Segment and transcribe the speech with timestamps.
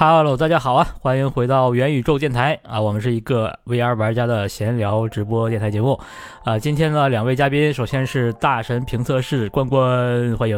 [0.00, 0.86] Hello，大家好啊！
[1.00, 2.80] 欢迎回到元宇宙电台啊！
[2.80, 5.98] 我们是一个 VR 玩家的闲聊直播电台节目
[6.44, 6.56] 啊！
[6.56, 10.56] 今天呢，两位嘉宾，首先是大神评测室关关，欢迎。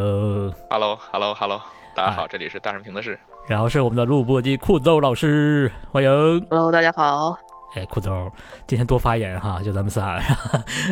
[0.68, 1.59] Hello，Hello，Hello，
[1.96, 3.18] 大家好，这里是大神评测室。
[3.49, 6.11] 然后是我们的录播机酷豆老师，欢迎。
[6.50, 7.39] Hello，大家好。
[7.75, 8.31] 哎，酷豆，
[8.67, 10.21] 今天多发言哈，就咱们仨。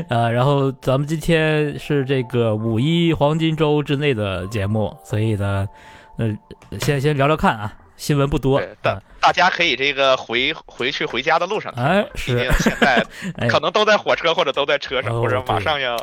[0.09, 5.69] 呃， 然后咱们今天是这个五一黄金周之内的节目，所以呢，
[6.17, 6.35] 呃，
[6.81, 9.03] 先先聊聊看啊，新闻不多对，大啊。
[9.21, 13.05] 大家可以这个回回去回家的路上听，哎，是现在
[13.37, 15.95] 哎可能都在火车或者都在车上，哦或者马上要，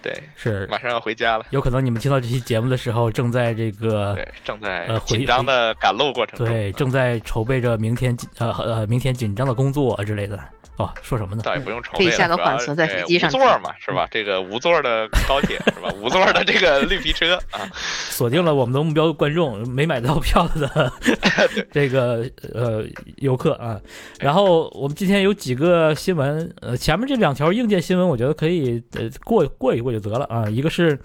[0.00, 1.44] 对，是，马上要回家了。
[1.50, 6.46] 有可能你们听到这期节目的时候，正在这个对，正在呃紧张的赶路过程中。
[6.46, 10.38] 对，正在筹备着明天紧呃呃明天紧张的工作之类的。
[10.76, 11.42] 哦，说什么呢？
[11.44, 14.08] 倒也不用筹备了，可以下个缓存在哎飞机上无座嘛，是吧？
[14.10, 15.88] 这个无座的高铁是吧？
[16.00, 17.62] 无座的这个绿皮车啊，
[18.10, 20.92] 锁定了我们的目标观众，没买到票的
[21.70, 22.84] 这个呃
[23.18, 23.80] 游客啊。
[24.18, 30.48] 然后我们今天有几个新闻，呃，前面这两条硬件新闻，我觉得可以呃过过一过就得了啊。
[30.50, 30.98] 一个是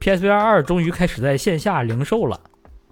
[0.00, 2.38] PSVR 二终于开始在线下零售了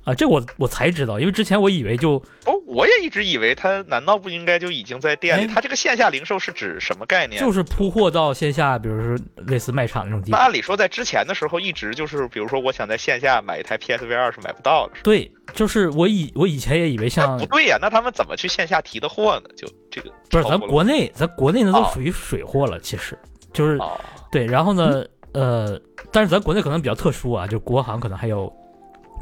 [0.06, 2.12] 啊，这我我才知道，因为之前我以为就
[2.44, 5.42] 哦，我也一直以为他难道不应该就已经在店里？
[5.42, 7.40] 哎它这个线下零售是指什么概念？
[7.40, 10.38] 就是铺货到线下，比如说类似卖场那种地方。
[10.38, 14.92] 那按理说，在之前的时候，一直就是，比如说，我想在线下买一台 PSVR 二是买不到的。
[15.02, 19.50] 对，就是我以我以前也以为那像不对呀、那他们怎么去线下提的货呢？
[19.56, 23.18] 就这个不是咱国内，咱国内那都哦属于水货了，其实
[23.52, 23.98] 就是哦，
[24.30, 24.46] 对。
[24.46, 25.77] 然后呢，呃，
[26.12, 28.52] 但是咱国内可能比较特殊啊，就国行可能还有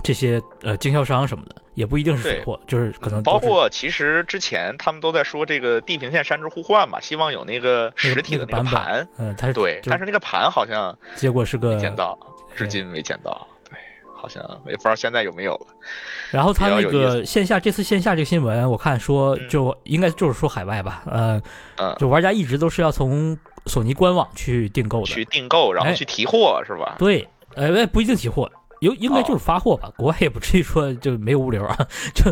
[0.04, 9.08] 这些呃经销商什么的，也不一定是水货，就是可能包括其实之前他们都在说这个地平线山之互换嘛，希望有那个实体的那个那个版盘。
[9.16, 12.16] 嗯，它对，但是那个盘好像结果是个没见到，
[12.54, 13.48] 至今没见到。
[13.68, 13.78] 对，
[14.14, 15.66] 好像也不知道现在有没有了。
[16.30, 21.40] 然后他那个线下这次线下这个新闻，我看说嗯就应该就是说海外吧，呃，
[21.76, 23.36] 嗯就玩家一直都是要从
[23.66, 26.96] 索尼官网去订购的，去订购，然后哎去提货是吧？
[26.98, 28.50] 对，呃，不一定提货，
[28.84, 31.76] 有应该哦就是发货吧，国外也不至于说就没有物流啊，
[32.14, 32.24] 就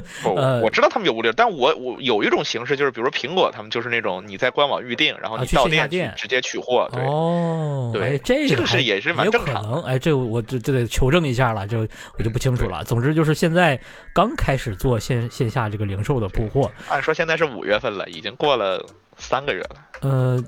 [0.63, 6.89] 我知道他们有物流，但我我有一种形式，就是比如说苹果，他们就是那种你在官网预定，然后你到店线下店去直接取货。
[6.93, 11.87] 对，哦，对哎，这这个是也是蛮正常的，哎，这我这这得求证一下了，就
[12.19, 12.85] 我就不清楚了。
[12.85, 13.81] 总之就是现在
[14.13, 18.85] 刚开始做线线下这个零售的铺货，按说现在是五月份了，已经过了
[19.17, 20.45] 三个月了，呃，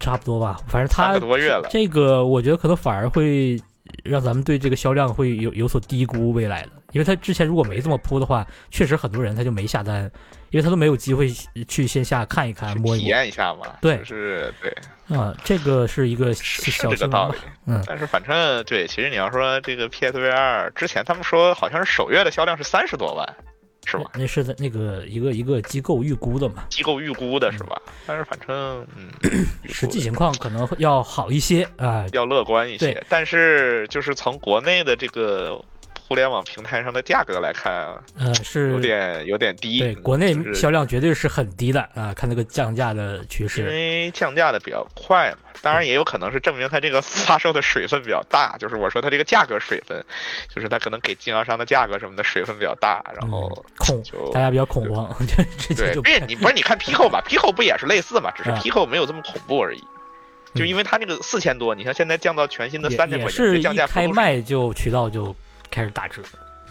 [0.00, 1.68] 差不多吧，反正三它个多月了。
[1.70, 3.60] 这个我觉得可能反而会
[4.04, 10.10] 让咱们对这个销量会有有所低估未来的，因为他之前如果没这么铺的话，确实很多人他就没下单，
[10.50, 11.30] 因为他都没有机会
[11.66, 13.08] 去线下看一看、摸一摸。
[13.08, 17.38] 验一下嘛，对就是对，啊，这个是一个小新闻吧这个道理。。
[17.66, 23.36] 嗯但是反正对，其实你要说这个 PSVR 之前他们说好像是首月的销量是三十多万，
[23.84, 24.04] 是吧？
[24.14, 27.80] 那是在那个一个一个机构预估的嘛，机构预估的是吧？
[28.06, 29.10] 但是反正嗯，
[29.64, 32.06] 实际情况可能会要好一些啊。
[32.12, 33.04] 要乐观一些。
[33.08, 35.62] 但是就是从国内的这个
[36.12, 39.78] 互联网平台上的价格来看啊，呃，是有点有点低。
[39.78, 43.66] 对国内是销量绝对是很低的啊，看那个降价的趋势因。
[43.66, 50.04] 为降价的比较快嘛，当然也有可能是证明它这个发售的水分比较大，就是我说它这个价格水分，
[50.54, 59.82] 就是它可能给经销商的价格什么的水分比较大，然后嗯恐就大家比较恐慌， 就直就不是你不是你看 Pico 吧，Pico 不也是类似嘛，只是啊 Pico 没有这么恐怖而已。
[60.54, 65.34] 就嗯因为它那个四千多，你像现在降到全新的三千块钱，这降价开卖就渠道就
[65.72, 66.22] 开始打折。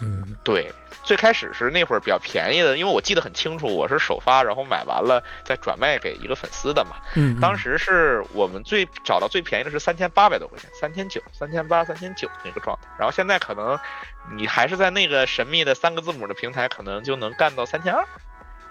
[0.04, 0.68] 嗯，对，
[1.04, 6.96] 最开始是那会儿比较便宜的，因为我记得很清楚，我是首发，然后买完了再转卖给一个粉丝的嘛。
[7.14, 12.88] 嗯，当时是我们最找到最便宜的是三千八百多块钱，三千九、三千八、三千九那个状态。
[12.98, 13.78] 然后现在可能
[14.34, 18.04] 你还是在那个神秘的三个字母的平台，可能就能干到三千二。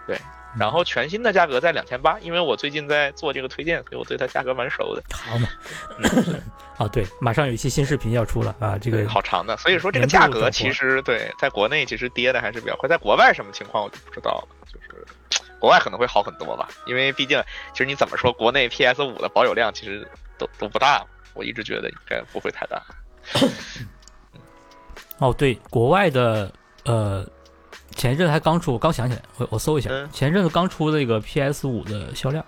[0.06, 0.20] 对，
[0.58, 5.04] 然后全新的价格在两千八，因为我最近在做这个推荐，所以我对它价格蛮熟的。
[5.12, 5.48] 好嘛，
[6.00, 6.42] 嗯，
[6.78, 15.06] 啊，对，马上有一期新视频要出了啊，这，个好长的，所以说这个价格其实对，在国内其实跌的还是比较快，在国外什么情况我就不知道了，就是
[15.60, 20.08] 国外可能会好很多吧，因为毕竟其实你怎么说，国内 PS 五的保有量其实
[20.38, 22.84] 都都不大，我一直觉得应该不会太大。
[25.20, 26.52] 哦，对，国外的
[26.84, 27.24] 呃，
[27.96, 32.44] 前一阵子还刚出，我刚想起来，我我搜一下，嗯前一阵子刚出的那个 PS 五的销量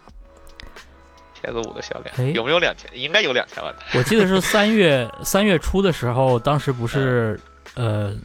[1.41, 2.89] ，PS 五的销哎量有没有两千？
[2.93, 3.81] 应该有两千万的。
[3.99, 7.39] 我记得是三月 三月初的时候，当时不是
[7.75, 8.15] 嗯呃，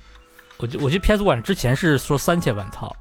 [0.59, 2.95] 我记我记得 PS 五之前是说三千万套，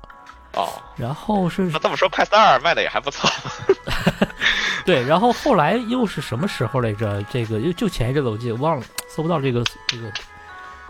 [0.53, 3.29] 哦，然后是那这么说，快三二卖的也还不错。
[4.85, 7.21] 对，然后后来又是什么时候来着？
[7.23, 10.09] 这个又就前一阵子我记得忘了，搜不到这个这个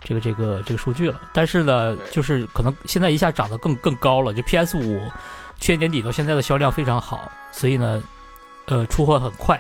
[0.02, 1.22] 这个这个这个数据了。
[1.34, 5.02] 但是呢，就是可能现在一下涨得更更高了，就 PS 五
[5.60, 8.02] 去年年底到现在的销量非常好，所以呢，
[8.66, 9.60] 呃，出货很快。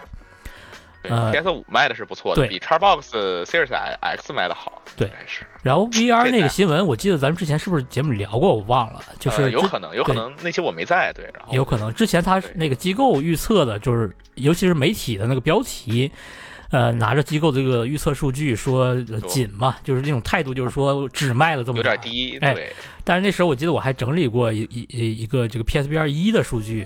[1.03, 3.01] 对呃，PS 五卖的是不错的，对比 Xbox
[3.45, 5.45] Series X 卖的好，对是。
[5.61, 8.55] 然后 VR 那个新闻，我记得咱们之前是不是节目聊过？
[8.55, 16.11] 我忘了，就是呃有可能，有可能那些我没在，对，然后有可能之前他那个机构预测的，就是尤其是媒体的那个标题，
[16.69, 22.73] 呃，拿着机构这个预测数据说呃紧嘛，就是那种态度，就是说只卖了这么有点点低，哎对，
[23.03, 26.85] 但是那时候我记得我还整理过一一一一个这个 PSVR 一的数据，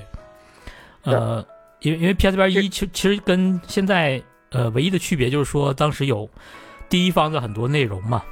[1.03, 1.43] 呃，
[1.79, 6.29] 因为因为 PSVR 一其其实跟现在呃唯一的区别就是说当时有
[6.89, 8.23] 第一方的很多内容嘛，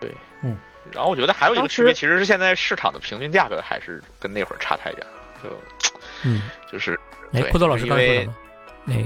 [0.00, 0.10] 对，
[0.42, 0.56] 嗯。
[0.92, 5.06] 然后我觉得还有一个区别，其实是现在市场的平均价格还是跟那会儿差太远，
[5.40, 5.48] 就
[6.24, 6.42] 嗯，
[6.72, 6.98] 就是
[7.32, 8.34] 哎，对库豆老师刚才说什么？
[8.84, 9.02] 那个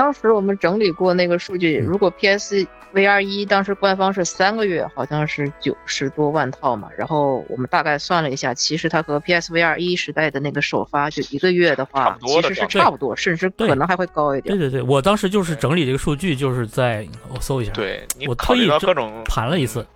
[0.00, 14.56] 当时我们整理过那个数据，嗯如果 PS VR 一当时官方是三个月，好像是九十多万套嘛，然后我们大概算了一下，其实它和 PS VR 一时代的那个首发就一个月的差话，不多的其实是差不多，甚至可能还会高一点。
[14.56, 19.86] 对对对，我当时就是整理这个数据，就是在我搜一下，对我考虑特意各种，盘了一次，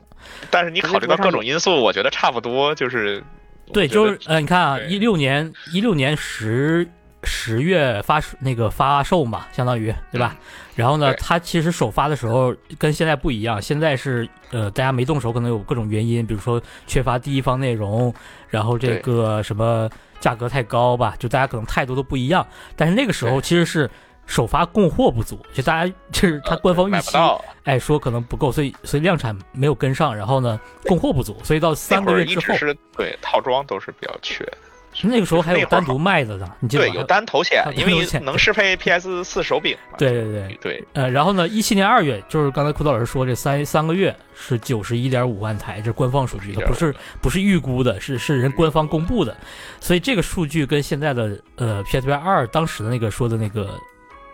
[0.51, 3.25] 但是你考虑到各种因素，我觉得差不多，就是
[3.73, 6.87] 对，就是呃，你看啊，对一六年一六年十
[7.25, 10.37] 十月发那个发售嘛，相当于对吧？
[10.75, 18.13] 然后呢，它其实首发的时候跟现在不一样，现在是呃大家没动手，可能有各种原因，比如说缺乏第一方内容，
[18.49, 19.89] 然后这个什么
[20.21, 22.47] 价格太高吧，就大家可能态度都不一样。
[22.77, 23.89] 但是那个时候其实是
[24.27, 27.17] 首发供货不足，就大家就是它呃官方预期，
[27.65, 32.59] 哎说可能不够，所以所以量产没有跟上，然后呢供货不足，所以到三个月之后，
[32.97, 34.59] 对套装都是比较缺的。
[35.03, 39.77] 那个时候还有单独卖的呢，你记得对，有单头显啊，因为能适配 PS 四手柄。
[39.99, 49.37] 对对对，对，呃，然后呢，一七年二月，就是刚才库道老师说，这三三个月是九十一点五万台，这官方数据，它不是不是预估的，是是人官方公布的，
[49.81, 53.79] 所以这个数据跟现在的呃 PSVR 二当时的那个说的那个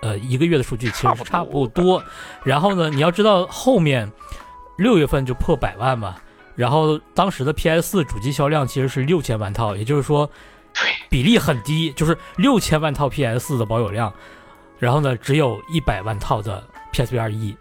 [0.02, 2.04] 呃一个月的数据其实是差差不不多多。
[2.44, 4.10] 然后呢，你要知道后面
[4.76, 6.16] 六月份就破百万嘛，
[6.60, 10.30] 然后当时的 PS 四主机销量其实是六千万套，也就是说
[11.08, 14.12] 比例很低，就是六千万套 PS 四的保有量，
[14.78, 16.62] 然后呢只有一百万套的
[16.92, 17.56] PSVR 一，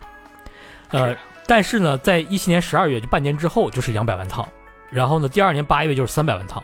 [0.90, 1.16] 呃，
[1.48, 4.46] 但是呢，在一七年十二月就半年之后就是两百万套，
[4.90, 6.62] 然后呢第二年八月就是三百万套，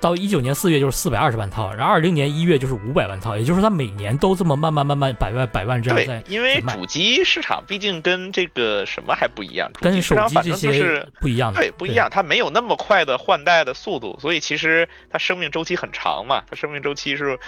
[0.00, 17.38] 到一九年四月就是四百二十万套，然后二零年一月就是五百万套，也就是它每年都这么慢慢慢慢百万百万这样在对，因为主机市场毕竟跟这个什么还不一样，主跟手机这些不一样的，对不一样，它没有那么快的换代的速度，所以其实它生命周期很长嘛，它生命周期是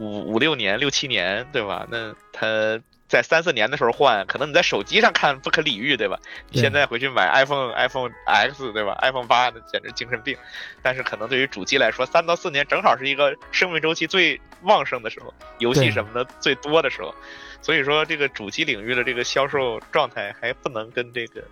[0.00, 1.86] 五五六年、六七年，对吧？
[1.90, 6.18] 那它在三四年的时候换，可能你在手机上看不可理喻，对吧？
[6.50, 10.36] 你现在回去买 iPhone、iPhone X，对吧？iPhone 八那简直精神病，
[10.82, 17.14] 但是可能对于主机来说，三到四年正好是一个生命周期最旺盛的时候，游戏什么的最多的时候，
[17.62, 21.42] 所以说这个主机领域的这个销售状态还不能跟这个。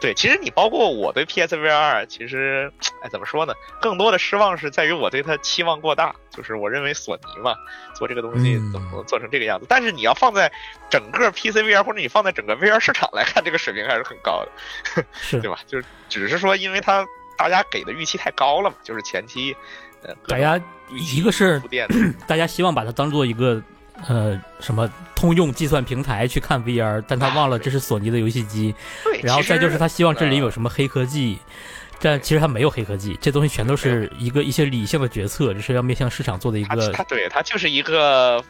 [0.00, 2.72] 对，其实你包括我对 PSVR，其实，
[3.02, 3.52] 哎，怎么说呢？
[3.80, 7.54] 更多的失望是在于我对它期望过大，就是我认为索尼嘛，
[7.94, 9.66] 做这个东西嗯怎么能做成这个样子？
[9.68, 10.50] 但是你要放在
[10.88, 14.44] 整个 PCVR 或者你放在整个 VR 市场来看，这个水平还是很高
[14.94, 15.58] 的， 是对吧？
[15.66, 17.04] 就是只是说，因为它
[17.36, 19.56] 大家给的预期太高了嘛，就是前期，
[20.02, 21.88] 呃，大家一个是铺垫，
[22.28, 23.60] 大家希望把它当做一个
[24.06, 28.74] 呃什么通用计算平台去看 VR，但他忘了这是索尼的游戏机，
[29.04, 31.38] 对，然后再就是他希望这里有呃什么黑科技。
[32.00, 38.44] 但其实它没有黑科技，这东西全都是一个一些理性的决策，这是要面向市场做的一它个它对它就是一个嗯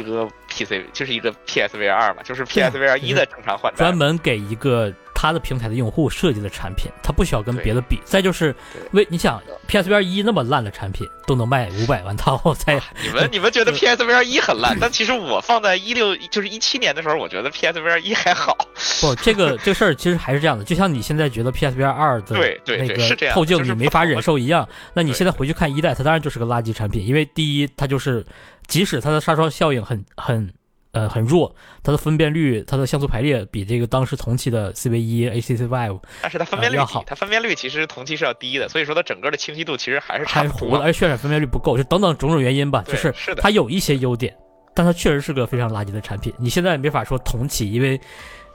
[0.00, 3.96] 一个 PC 就是一个 PSVR 嘛，就是 PSVR 一的正常换代专。
[3.96, 8.00] 门给一个它的平台的用户设计的产品，它不需要跟别的比。
[8.04, 8.54] 再就是
[8.92, 18.56] 为你想 PSVR 一那么烂的产品都能卖五百万套， 才你们你们觉得 PSVR 一很烂，但其实我放在一六就是一七年的时候，我觉得 PSVR 一还好。
[19.02, 28.24] 不，这个这个事儿其实还是这样的，就像你现在觉得 PSVR 二的对对那对是这样个透镜是你没法忍受一样，那你现在回去看一代，它当然就是个垃圾产品，因为第一它就是
[28.70, 30.54] 即使它的杀伤效应很很
[30.92, 40.82] 呃很弱，它的分辨率、它的像素排列比这个当时同期的 CV 一、A C C five 但是它分辨率好，它分辨率其实同期是要低的，所以说它整个的清晰度其实还是差糊了，。
[40.82, 44.34] 而渲染分辨率不够，就等等种种原因吧，就是它有一些优点，
[44.72, 46.32] 但它确实是个非常垃圾的产品。
[46.38, 48.00] 你现在没法说同期，因为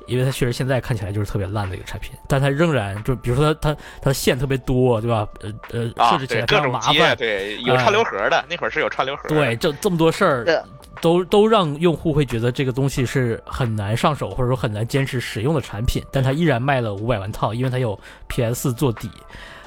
[0.07, 5.27] 因为它确实现在看起来就是特别烂的一个产品，但它仍然就比如说它它它的线特别多，对吧？
[5.41, 7.17] 呃呃，啊设置，起来非常各种接，麻烦。
[7.17, 9.35] 对，有哎串流盒的，那会儿是有串流盒的。
[9.35, 10.65] 对，这这么多事儿，
[11.01, 19.09] 都都让用户会觉得这个东西是很难上手或者说很难坚持使用的产品，但它依然卖了五百万套，因为它有 PS 做底。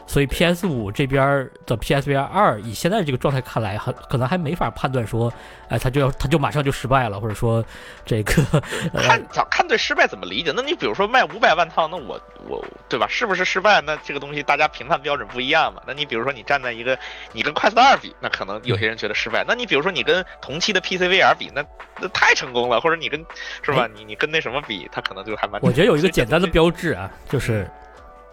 [0.09, 5.31] 所以 PS 五这边的 PSVR 二，以现在这个状态看来，很可能还没法判断说，
[5.69, 7.63] 哎，他就要他就马上就失败了，或者说
[8.07, 8.43] 这个
[8.97, 10.51] 看咋看对失败怎么理解？
[10.57, 13.07] 那你比如说卖五百万套，那我我对吧？
[13.07, 13.83] 是不是失败？
[13.83, 15.83] 那这个东西大家评判标准不一样嘛？
[15.87, 16.99] 那你比如说你站在一个
[17.35, 19.45] 你跟快四二比，那可能有些人觉得失败。
[19.47, 21.63] 那你比如说你跟同期的 PCVR 比，那
[22.01, 23.23] 那太成功了，或者你跟
[23.63, 23.87] 是吧？
[23.95, 25.61] 你你跟那什么比，他可能就还蛮。
[25.63, 27.69] 我觉得有一个简单的标志啊，就是。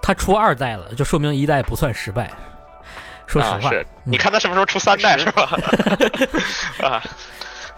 [0.01, 2.31] 它出二代了，就说明一代不算失败。
[3.27, 5.57] 说实话，是你看他什么时候出三代是吧？
[6.87, 7.03] 啊，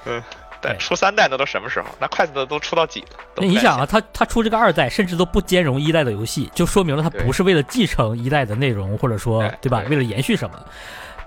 [0.05, 0.21] 嗯，
[0.61, 1.87] 对，出三代那都什么时候？
[1.99, 3.07] 那筷子都都出到几了？
[3.37, 9.83] 那你想啊，他他出这个二代，甚至都不兼容一代的游戏，就说明了他不是为了继承一代的内容，或者说对吧？
[9.89, 10.59] 为了延续什么？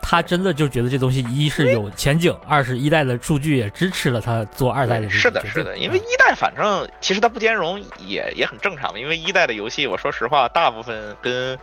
[0.03, 5.09] 他真的就觉得这东西一是有前景，二是一代的数据也支持了他做二代的。
[5.09, 8.99] 是的，是的，因为一代反正其实它不兼容也也很正常嘛。
[8.99, 11.59] 因为一代的游戏，我说实话，大部分跟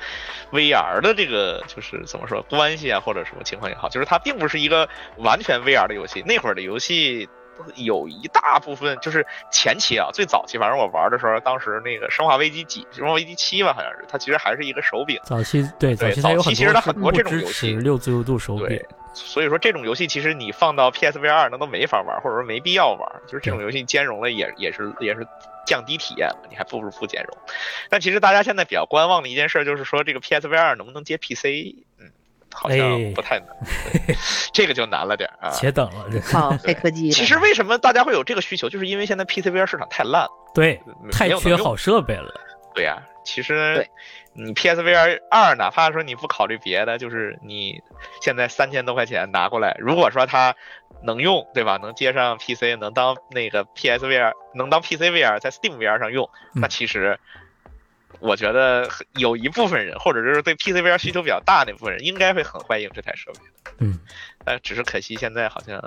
[0.51, 6.21] VR 的这个就是怎么说关系啊，或者什么情况也好，就是它并不是一个完全 VR 的游戏。
[6.21, 7.27] 那会儿的游戏。
[7.75, 15.19] 有一大部分就是前期啊，最早期，反正我玩的时候，当时那个《生化危机几》《生化危机七》吧，好像是，它其实还是一个手柄。
[15.23, 16.53] 早期对早期它有很
[16.95, 18.79] 多这种游戏，六自由度手柄。
[19.13, 23.11] 所以说这种游戏其实你放到 PSVR 那都没法玩，或者说没必要玩。
[23.25, 25.27] 就是这种游戏兼容了也也是也是
[25.65, 27.37] 降低体验，你还不如不兼容。
[27.89, 31.86] 但其实大家现在比较观望的一件事就是说这个 PSVR 能不能接 PC？
[32.49, 32.57] 嗯。
[32.59, 33.47] 好像不太难，
[34.51, 35.49] 这个就难了点啊。
[35.53, 37.11] 且等了，这好黑科技。
[37.11, 42.33] 其实为什么大家会有这个需求，就是因为现在 PCVR 市场太烂了，对，太缺好设备了。
[42.73, 43.87] 对呀，其实
[44.33, 47.79] 你 PSVR 二，哪怕说你不考虑别的，就是你
[48.21, 50.55] 现在三千多块钱拿过来，如果说它
[51.03, 51.77] 能用，对吧？
[51.77, 57.19] 能接上 PC，能当那个 PSVR，能当 PCVR 在 SteamVR 上用，那其实。
[58.19, 63.39] 我觉得有一部分人，或者就是对 PCVR 需求比较大那部分人，应该会很欢迎这台设备。
[63.79, 63.99] 嗯，
[64.43, 65.81] 但只是可惜现在好像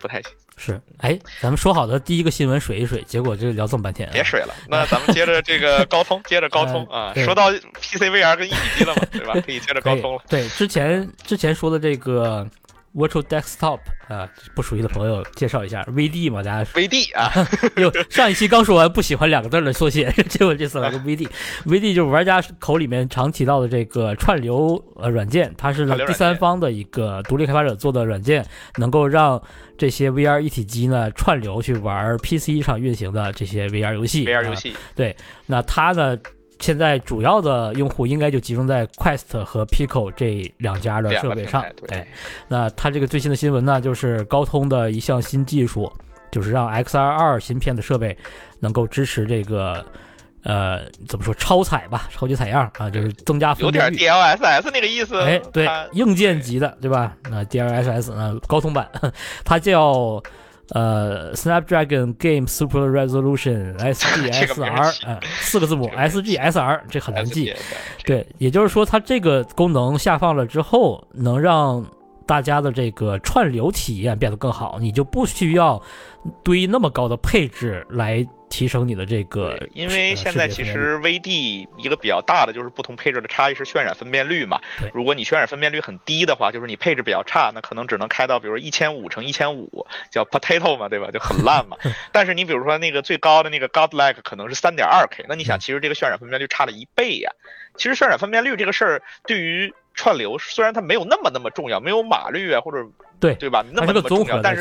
[0.00, 0.32] 不太行。
[0.56, 4.08] 是，哎，咱们说好的第一个新闻水一水，结果就聊这么半天。
[4.12, 7.12] 别水了，那咱们接着这个高通，接着高通 啊。
[7.14, 9.34] 说到 PCVR 跟一体机了嘛，对吧？
[9.44, 10.22] 可以接着高通了。
[10.28, 12.48] 对，之前之前说的这个。
[12.96, 17.30] Virtual Desktop 啊，不熟悉的朋友介绍一下，VD 嘛，大家 VD 啊，
[17.76, 28.44] 有上一期刚说完不喜欢两个字的缩写， 结果这次来个 VD，VD 就是玩家口里面常提到的这个串流呃软件，它是第三方的一个独立开发者做的软件，
[28.78, 29.40] 能够让
[29.76, 35.14] 这些 VR 一体机呢串流去玩 PC 上运行的这些 VR 游戏，VR 游戏，对，
[35.46, 36.16] 那它呢？
[36.58, 41.64] 现在主要的用户应该就集中在 Quest 和 Pico 这两家的设备上。
[41.88, 42.06] 哎，
[42.48, 45.92] 那它这个最新的新闻呢，就是高通的一项新技术，
[46.30, 48.16] 就是让 XR2 芯片的设备
[48.60, 49.84] 能够支持这个，
[50.44, 53.92] 呃，怎么说超采吧，超级采样啊，就是增加分辨率。
[53.92, 55.20] 有点 DLSS 那个意思。
[55.20, 57.14] 哎，对，硬件级的，对吧？
[57.30, 58.88] 那 DLSS 呢，高通版，
[59.44, 60.22] 它叫。
[60.70, 67.54] 呃，Snapdragon Game Super Resolution SGSR，呃，四个字母 SGSR，这很难记。
[68.04, 71.84] 对，也就是说，它这个功能下放了之后，能让
[72.26, 75.80] 大家的这个串流体验变得更好，你就不需要
[76.42, 78.26] 堆那么高的配置来。
[78.48, 84.60] 提升你的这个，因为现在其实 VD 一个比较大的就是不同配置的差异是渲染分辨率嘛。
[84.94, 91.10] 如果你渲染分辨率很低的话，就是你配置比较差，那可能只能开到比如一千五乘一千五，叫 Potato 嘛，对吧？
[91.10, 91.76] 就很烂嘛。
[92.12, 97.32] 但是你比如说那个最高的那个 Godlike 可能是三点二 K，那你想其实这个渲染分辨率差了一倍呀。
[97.76, 102.86] 其实渲染分辨率这个事儿对于串流虽然它没有那么那么重要，没有码率啊或者。
[103.18, 103.64] 对对吧？
[103.72, 104.60] 那么那么重要，但是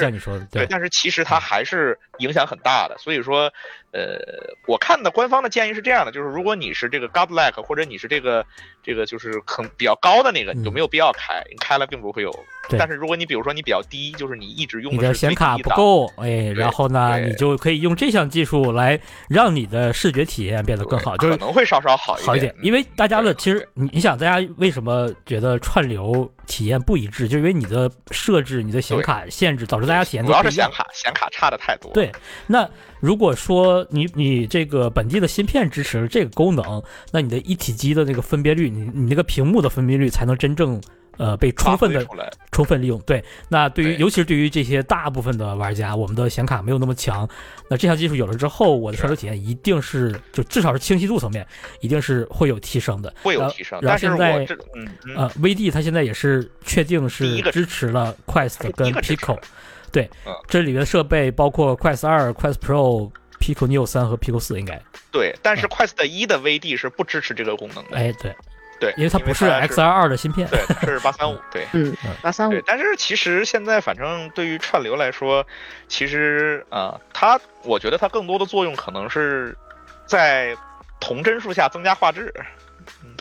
[0.50, 2.98] 对，但是其实它还是影响很大的。
[2.98, 3.52] 所以说，
[3.96, 4.20] 呃，
[4.68, 8.46] 我看的官方的建议是这样的，就是如果你是这个 Godlike 或者你是这个
[8.84, 12.32] 这个就是很比较高的那个，你就没有必要开，你开了并不会有。
[12.78, 19.00] 但是如果你比如说你比较低，就是你一直用的显卡不够，哎，然后呢，你就可以用这项技术来
[19.30, 22.54] 让你的视觉体验变得更好，就是可能会稍稍好好一点。
[22.62, 26.30] 因为大家的其实你你想，大家为什么觉得串流？
[26.48, 31.92] 体验不一致，就因为你的设置、你的显卡限制，导致大家体验都主要是显卡，显卡差的太多。
[31.92, 32.12] 对，
[32.46, 32.70] 那
[33.06, 40.82] 如果说你你这个本地的芯片支持这个功能，那你的一体机的那个分辨率，你你那个屏幕的分辨率才能真正
[41.18, 42.06] 呃被充分的
[42.52, 43.00] 充分利用。
[43.02, 43.98] 对，那对于对。
[43.98, 47.28] 尤其是对于这些大部分的玩家，我们的显卡没有那么强，
[47.70, 51.46] 那这项技术有了之后，我的串流体验一定是就至少是清晰度层面
[51.80, 53.14] 一定是会有提升的。
[53.24, 54.46] 会有提升，然后现在
[54.76, 55.16] 嗯嗯。
[55.16, 57.88] 呃，VD 它现在也是确定是支持。
[57.88, 59.42] 了 Quest 跟 Pico，的
[59.96, 63.10] 对嗯，这里面的设备包括 Quest 二、Quest Pro、
[63.40, 68.36] Pico Neo 三和 Pico 四应该，对，但是 Quest 一的 VD 是不支持这个功能的，嗯哎对，
[68.80, 71.66] 对，因为它不是 XR 二的芯片，对，它是八三五，对。
[71.72, 75.46] 嗯，八三五对，但是其实现在反正对于串流来说，
[75.88, 79.58] 其实啊、呃它我觉得它更多的作用可能是
[80.06, 80.56] 在
[81.00, 82.34] 同帧数下增加画质。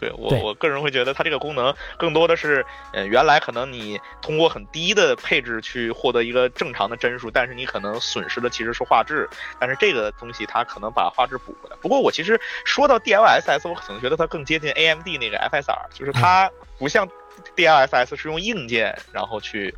[0.08, 11.76] 嗯，对我对我个人会觉得它这个功能更多的是，呃，原来可能你通过很低的配置去获得一个正常的帧数，但是你可能损失的其实是画质，但是这个东西它可能把画质补回来。
[11.80, 17.08] 不过我其实说到 DLSS，我可能觉得它更接近 AMD 那个 FSR，就是它不像
[17.56, 19.74] DLSS 是用硬件然后去。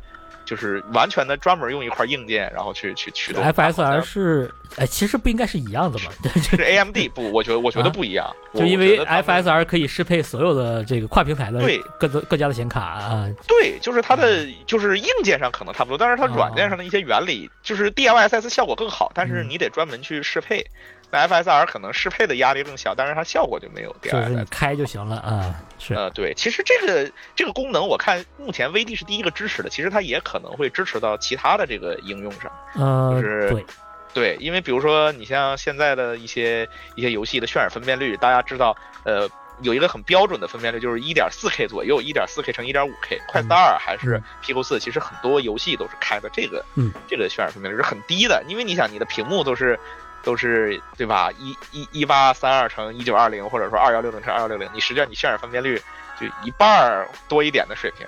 [0.47, 3.43] 就是完全的专门用一块硬件，然后去去驱动。
[3.43, 6.11] FSR 是哎，其实不应该是一样的吗？
[6.41, 20.65] 是 AMD 不，我觉得我觉得啊不一样，我就因为我觉得他们 FSR 可以适配所有的这个跨平台的对各个各家的显卡啊，对，就是它的就是硬件上可能差不多，但是它哦软件上的一些原理，就是 DLSS 效果更好，但是嗯你得专门去适配。
[21.09, 24.47] 那 FSR 可能适配的压力更小，但是它效果就没有就是你 DLSS。
[24.49, 32.51] 开就行了啊，是呃，对，其实这个这个功能，我看目前 VD 是第一个支持的，其实它也可能会支持到其他的这个应用上。
[32.75, 33.65] 呃就是对，
[34.13, 39.29] 对，因为比如说你像现在的一些一些游戏的渲染分辨率，大家知道，呃，
[39.61, 43.17] 有一个很标准的分辨率，就是一点四 K 左右，一点四 K 乘一点五 K。
[43.29, 49.79] 快四二还是 Pico 四，其实很多游戏都是开的这个，嗯，这个渲染分辨率是很低的，因为你想你的屏幕都是。
[50.27, 51.31] 都是对吧？
[51.39, 55.81] 一一一八三二乘一九二零，或者说二幺六零乘二幺六零，你实际上你渲染分辨率
[56.19, 58.05] 就一半儿多一点的水平，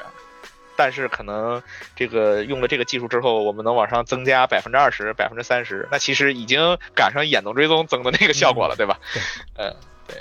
[0.76, 1.64] 但是可能
[1.96, 9.00] 这个用了这个技术之后，我们能往上增加百分之二十、百分之三十，那其实已经赶上眼动追踪增的那个效果了，对吧？
[9.14, 9.22] 对，
[9.56, 9.74] 嗯，
[10.06, 10.18] 对。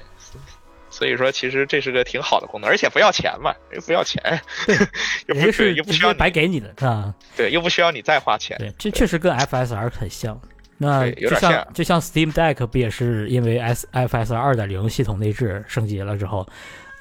[0.89, 4.41] 所以说，其实这是个挺好的功能，而且不要钱嘛，又不要钱，
[5.27, 8.57] 又不是又不需要白给你的啊，对，又不需要你再花钱。
[8.59, 10.41] 对，这确实跟 FSR 很像。
[10.79, 16.47] 那就像像就像 Steam Deck 不也是因为 S FSR 二点零系统内置升级了之后，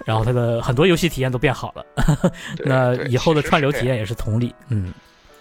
[0.03, 1.85] 然后它的很多游戏体验都变好了。
[2.57, 4.91] 对那以后的串流体验也是同理，嗯，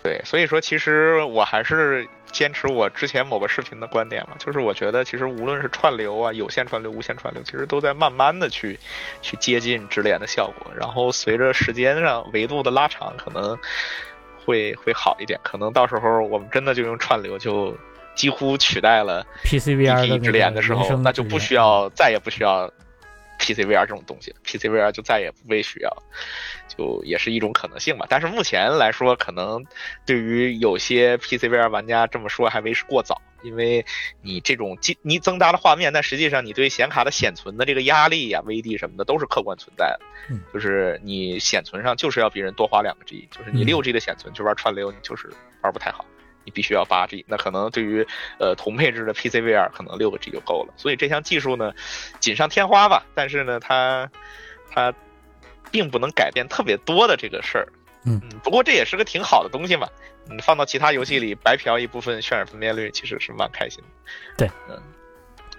[0.02, 8.78] 对，所以说其实我还是坚持我之前某个视频的观点嘛，就是我觉得其实无论是串流啊、有线串流、无线串流，其实都在慢慢的去
[9.22, 13.56] 去接近直连的效果，然后随着时间上维度的拉长，可能
[14.44, 17.74] 会会好一点，可能到时候我们真的就用串流就
[18.16, 22.68] 几乎取代了 PCVR 的直连的时候，那就不需要再也不需要
[23.38, 26.02] PCVR 这种东西了，PCVR 就再也不被需要，
[26.66, 28.06] 就也是一种可能性吧。
[28.08, 29.64] 但是目前来说，可能
[30.06, 33.84] 对于有些 PCVR 玩家这么说还为时过早，因为
[34.22, 40.00] 你这种进你增大了画面，但实际上你对显卡的显存的这个压力呀、VD 什么的都是客观存在的。
[40.30, 46.04] 嗯就是你显存上就是要比人多花两个 G，就是你嗯六 G 的显存去玩串流，你就是玩不太好。
[46.46, 48.06] 你必须要八 G，那可能对于
[48.38, 50.72] 呃同配置的 PCVR 可能六个 G 就够了。
[50.78, 51.74] 所以这项技术呢，
[52.20, 54.08] 锦上添花吧，但是呢，它
[54.70, 54.94] 它
[55.70, 57.68] 并不能改变特别多的这个事儿。
[58.08, 59.88] 嗯不过这也是个挺好的东西嘛。
[60.30, 64.12] 你放到其他游戏里白嫖一部分渲染分辨率，其实是蛮开心的。
[64.38, 64.80] 对，嗯。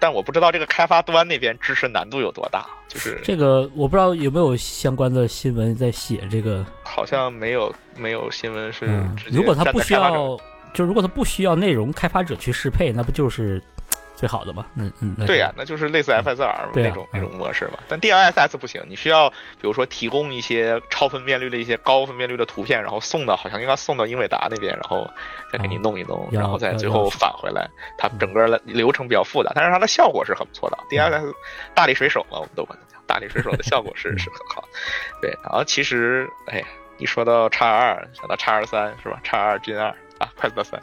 [0.00, 6.64] 但我不知道这个开发端那边支持难度有多大，就是这个我不知道有没有相关的新闻在写这个。
[6.84, 8.86] 好像没有没有新闻是
[9.26, 10.38] 如果他不需要，
[10.78, 13.60] 就如果它不需要内容开发者去适配，那不就是
[14.14, 14.64] 最好的吗？
[14.76, 17.78] 嗯嗯，对呀、那就是类似 FSR 那种那种模式嘛。
[17.88, 25.08] 但 DLSS 不行，你需要比如说提供一些超分辨率的一些高分辨率的图片，然后送到好像应该送到英伟达那边，然后
[25.52, 27.68] 再给你哦弄一弄，要然后再最后返回来。
[27.96, 30.78] 它整个的流程比较复杂，但是它的效果是很不错的。
[30.90, 31.32] DLSS
[31.74, 34.68] 大力水手嘛，我们都管它叫大力水手的效果是是很好的。
[35.22, 36.66] 对，然后其实哎呀，
[36.98, 39.20] 一说到叉二，想到叉二三是吧？
[39.22, 40.80] 叉二 Gen 二啊，快乐三。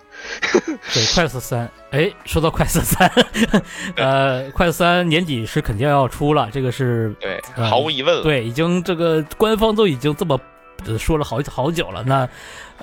[0.93, 3.11] 对，快速三，哎，说到快速三，
[3.97, 8.23] 呃，快速三年底是肯定要出了，这个是对，嗯毫无疑问了。
[8.23, 10.39] 对，已经这个官方都已经这么
[10.85, 12.03] 呃说了好好久了。
[12.03, 12.27] 那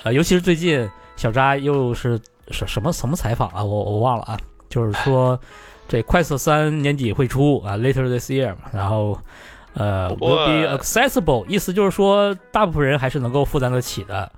[0.03, 4.37] 呃，尤其是最近小扎又是什什么什么采访啊，我我忘了啊，
[4.69, 5.39] 就是说
[5.87, 9.17] 这快速三年底会出啊，later this year 嘛，然后。
[9.75, 14.31] 呃，will be accessible，意思就是说，大部分人还是能够负担得起的。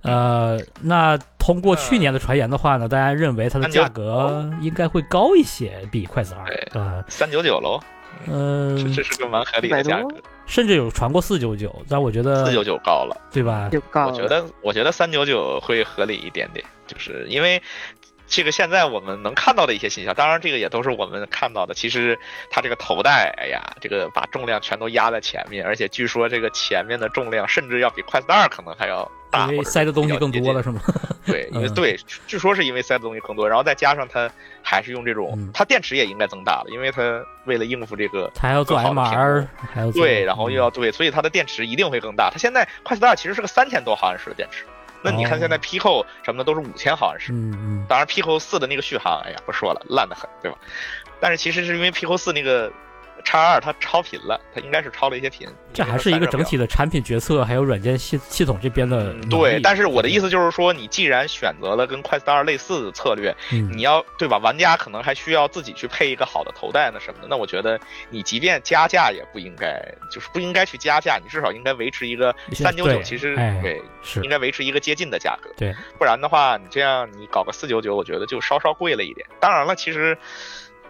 [0.00, 6.68] 呃，那通过去年的传言的话呢，大家认为它的价格应该会高一些，比筷子二对。
[6.72, 7.78] 呃三九九喽，
[8.26, 10.16] 嗯，这这是个蛮合理的价格。
[10.46, 13.68] 甚至有传过四九九，但我觉得四九九高了，对吧？
[13.70, 14.12] 就高了。
[14.12, 17.62] 我觉得我觉得三九九会合理一点点，就是因为。
[18.26, 21.74] 这个现在我们能看到的一些信息，当然这个也都是我们看到的。
[21.74, 22.18] 其实
[22.50, 30.80] 它这个头戴，哎呀，这个把重量全都压在前面，而且据说这个前面的重量甚至要比快四二可能还要大，因为塞的东西更多了，是吗？
[31.26, 34.30] 对，因为 对，据说是因为塞的东西更多，然后再加上它
[34.62, 42.30] 还是用这种，它电池也应该增大了，因为它为了应付这个，它还要做 MR，还要对，然后又要对，所以它的电池一定会更大。
[42.30, 44.64] 它现在快四二其实是个三千多毫安时的电池。
[45.04, 50.58] 那你看现在 Pico 什么的都是五千毫安时，嗯嗯，当然 Pico 四的那个续航，哎呀不说了，烂得很，对吧？
[51.20, 52.72] 但是其实是因为 Pico 四那个。
[53.24, 55.48] 叉二它超频了，它应该是超了一些频。
[55.72, 59.12] 这还是一个整体的产品决策，还有软件系系统这边的。
[59.28, 64.38] 对，但是我的意思就是说，你既然选择了跟快四二类似的策略，你要对吧？
[64.38, 67.26] 玩家可能还需要自己去配一个好的头戴呢什么的。
[67.28, 69.82] 那我觉得你即便加价也不应该，
[70.12, 75.50] 就是不应该去加价，你至少应该维持一个三九九，其实对，是应该维持一个接近的价格。
[75.56, 79.26] 对，不然的话，你这样你搞个四九九，我觉得就稍稍贵了一点。
[79.40, 80.16] 当然了，其实。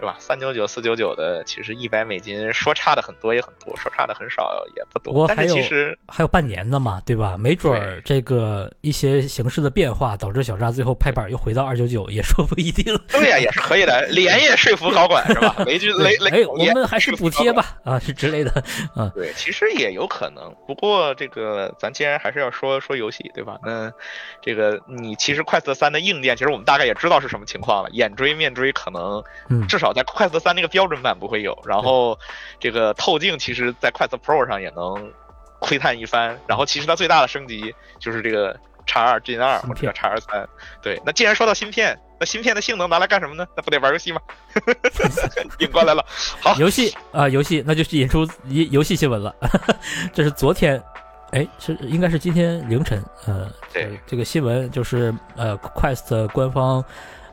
[0.00, 0.16] 是吧？
[0.18, 5.26] 三九九、四九九的，其实一百美金，说差的很多也很多，说差的很少也不多。
[5.26, 7.36] 但是其实还有半年的嘛，对吧？
[7.38, 12.84] 没准儿这个一些形势的变化，导致小扎最后拍板又回到二九九，也说不一定。
[13.08, 15.54] 对呀，也是可以的，连夜说服高管是吧？
[15.64, 18.50] 雷军雷雷，哎，我们还是补贴吧，啊，是之类的，
[18.94, 20.54] 啊，对，其实也有可能。
[20.66, 23.58] 不过这个咱既然还是要说说游戏，对吧？
[23.64, 23.90] 那
[24.42, 29.22] 这个你其实快色三的硬件，其实我们大概也知道是什么情况了，眼追面追可能
[29.68, 29.83] 至少。
[29.92, 32.18] 在快速三那个标准版不会有，然后
[32.58, 35.12] 这个透镜其实，在快速 Pro 上也能
[35.58, 36.38] 窥探一番。
[36.46, 40.48] 然后其实它最大的升级就是这个叉二 Gen 二或者叉二三。
[40.82, 43.46] 对，那既然说到芯片，那芯片的性能拿来干什么呢？
[43.56, 44.20] 那不得玩游戏吗？
[45.58, 46.04] 引过来了，
[46.40, 49.34] 好，游戏啊，游戏，那就是引出游游戏新闻了。
[50.12, 50.80] 这是昨天，
[51.32, 56.84] 哎，是应该是今天凌晨，呃，对，这个新闻就是呃，Quest 官方。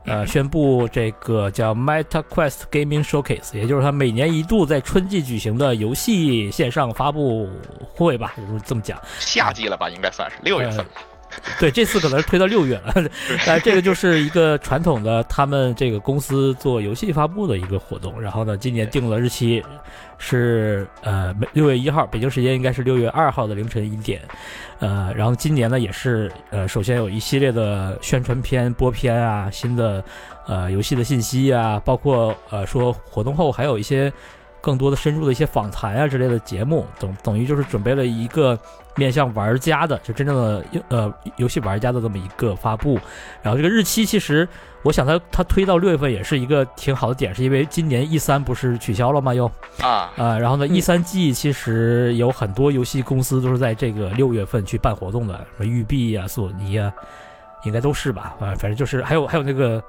[0.06, 7.48] 呃，宣布这个叫 Meta Quest Gaming Showcase，也就是它每年一度在春季举行的游戏线上发布
[7.94, 9.00] 会吧，就是这么讲。
[9.20, 10.86] 夏季了吧，应该算是六月份。
[11.60, 12.94] 对，这次可能是推到六月了，
[13.46, 18.22] 但 这个就是一个传统的他们这个公司做游戏发布的一个活动。
[18.22, 19.64] 然后呢，今年定了日期
[20.18, 24.22] 是呃六月一号，北京时间应该是六月二号的凌晨一点。
[24.80, 30.04] 呃，然后今年呢也是呃，首先有一系列的宣传片、播片啊，新的
[30.48, 34.12] 呃游戏的信息啊，包括呃说活动后还有一些。
[34.62, 38.58] 更多的深入的一些访谈啊之类的节目，等等于就是准备了一个
[38.96, 43.00] 面向玩家的，就真正的呃游戏玩家的这么一个发布。
[43.42, 44.48] 然后这个日期其实，
[44.84, 49.34] 我想它它推到六月份也是一个挺好的点，是因为今年 E 三不是取消了吗？
[49.34, 49.50] 又
[49.82, 56.94] 啊啊，然后呢 E 三季其实有很多游戏公司都是在这个六月份去办活动的，什么育碧啊、索尼啊，
[57.64, 58.36] 应该都是吧？
[58.40, 59.84] 啊，反正就是还有还有那个。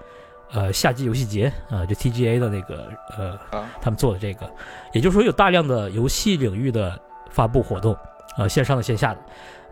[0.54, 3.38] 呃，夏季游戏节啊，就 TGA 的那个呃，
[3.80, 4.50] 他们做的这个，
[4.92, 7.96] 也就是说有大量的游戏领域的发布活动，
[8.36, 9.20] 呃，线上的、线下的，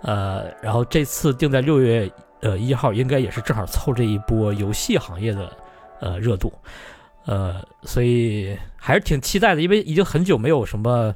[0.02, 5.52] 呃，然后这次定在六月呃一号，应该也是正好凑这一波游戏行业的
[6.00, 6.50] 呃热度，
[7.26, 11.14] 呃，所以还是挺期待的，因为已经很久没有什么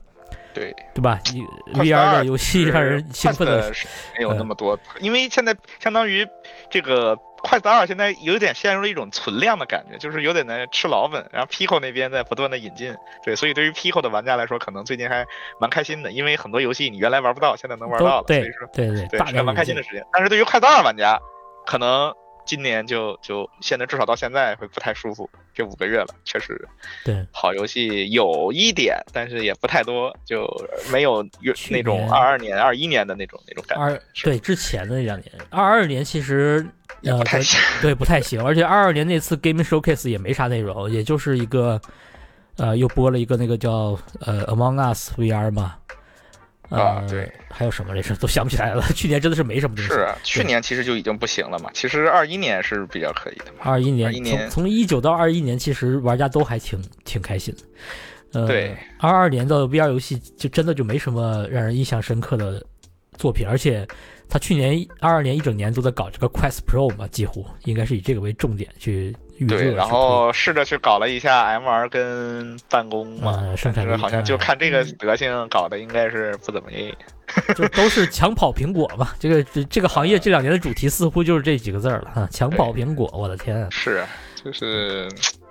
[0.52, 0.76] 对。
[0.94, 1.18] 对吧？
[1.32, 1.42] 你
[1.80, 3.72] VR 的游戏让人兴奋的
[4.18, 6.28] 没有那么多，因为现在相当于
[6.68, 7.18] 这个。
[7.44, 11.28] 快打二现在有点陷入了一种存量的感觉，就是有点在吃老本。
[11.30, 15.26] 然后 Pico 那边在不断的引进，对，所以对于 Pico 的玩家来说，可能最近还
[15.60, 20.02] 蛮开心的，因为很多游戏你原来玩不到，现在能玩到了，所以说对对对，是蛮开心的时间。
[20.10, 21.20] 但是对于快打二玩家，
[21.66, 22.10] 可能
[22.44, 25.28] 今年就就现在至少到现在会不太舒服。
[25.54, 26.68] 这五个月了，确实，
[27.04, 30.44] 对，好游戏有一点，但是也不太多，就
[30.90, 31.24] 没有
[31.70, 33.84] 那种二二年、二一年的那种那种感觉。
[33.84, 36.66] 二对之前的那两年，二二年其实
[37.02, 37.16] 呃。
[37.18, 38.44] 不太行，对，不太行。
[38.44, 41.80] 而且二二年那次 Game Showcase 也没啥内容，也就是一个，
[42.56, 45.76] 呃，又播了一个那个叫呃 Among Us VR 嘛。
[46.70, 47.30] 啊，对。
[47.50, 48.14] 还有什么来着？
[48.16, 48.82] 都想不起来了。
[48.94, 49.90] 去年真的是没什么东西。
[49.90, 51.70] 是，去年其实就已经不行了嘛。
[51.72, 53.58] 其实二一年是比较可以的嘛。
[53.60, 58.40] 二一年，从从一九到二一年，其实玩家都还挺挺开心的。
[58.40, 58.76] 呃，对。
[58.98, 62.64] 二二年的 VR 游戏就真的就没什么让人印象深刻的
[63.18, 63.86] 作品，而且。
[64.26, 69.14] 他去年二二年一整年都在搞这个 Quest Pro 嘛，几乎应该是以这个为重点去。
[69.48, 76.92] 对，然后试着去搞了一下 MR 跟办公嘛，生产力好像就看这个德性搞的应该是不怎么样。
[77.56, 83.56] 就 都是抢跑苹果嘛，这个这这个行业这两年的主题似乎就是这几个字了啊，抢跑苹果，我的天！
[83.60, 84.04] 啊是，
[84.44, 85.08] 就是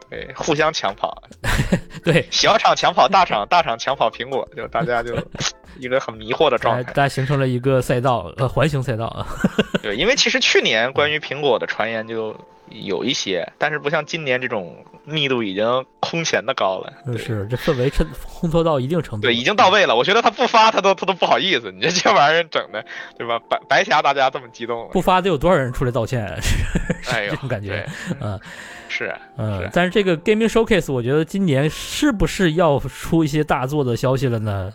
[0.09, 1.21] 对，互相抢跑。
[2.05, 5.15] 对，小厂抢跑大厂，大厂抢跑苹果，就大家就。
[5.79, 6.83] 一个很迷惑的状态。
[6.83, 9.25] 大家形成了一个赛道，呃，环形赛道啊。
[9.81, 12.31] 对，因为其实去年关于苹果的传言就
[12.73, 16.91] 有一些，但是不像今年这种密度已经空前的高了。
[17.17, 19.27] 是，这氛围衬烘托到一定程度。
[19.27, 19.95] 对，已经到位了。
[19.95, 21.71] 我觉得他不发，他都他都不好意思。
[21.71, 22.83] 你这这玩意儿整的，
[23.17, 23.39] 对吧？
[23.49, 24.89] 白白瞎大家这么激动。
[24.91, 26.25] 不发得有多少人出来道歉？
[27.11, 27.85] 哎呦，这种感觉，
[28.19, 28.39] 嗯。
[28.89, 34.71] 是，嗯，但是这个 Gaming Showcase，我觉得今年是不是要出一些大作的消息了呢？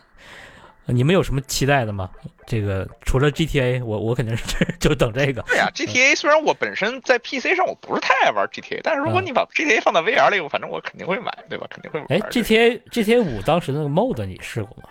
[0.89, 2.11] 你们有什么期待的吗？
[2.47, 4.45] 这个除了 GTA，我我肯定是
[4.81, 5.43] 就等这个。
[5.43, 11.67] 对呀，GTA 虽然我本身在 PC 上我不是太爱玩 GTA，但是如果你把 GTA 放到 VR 里，反正我肯定会买，对吧？
[11.71, 12.07] 肯定会买。
[12.09, 14.89] 哎，GTA GTA 五当时那个 Mode 你试过吗？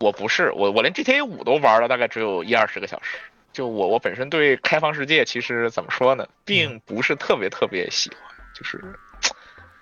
[0.00, 3.16] 我不是，我我连 GTA 五都玩了大概只有一二十个小时。
[3.52, 8.18] 就我我本身对开放世界其实怎么说呢，并不是特别特别喜欢。
[8.54, 8.80] 就是，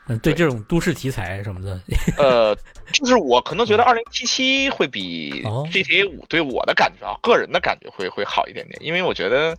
[0.09, 1.81] 嗯，对这种都市题材什么的，
[2.17, 2.57] 呃，
[2.93, 9.53] 就是我可能觉得二零七七会比 GTA 五对我的感觉啊，个人的感觉会会好一点点，因为我觉得，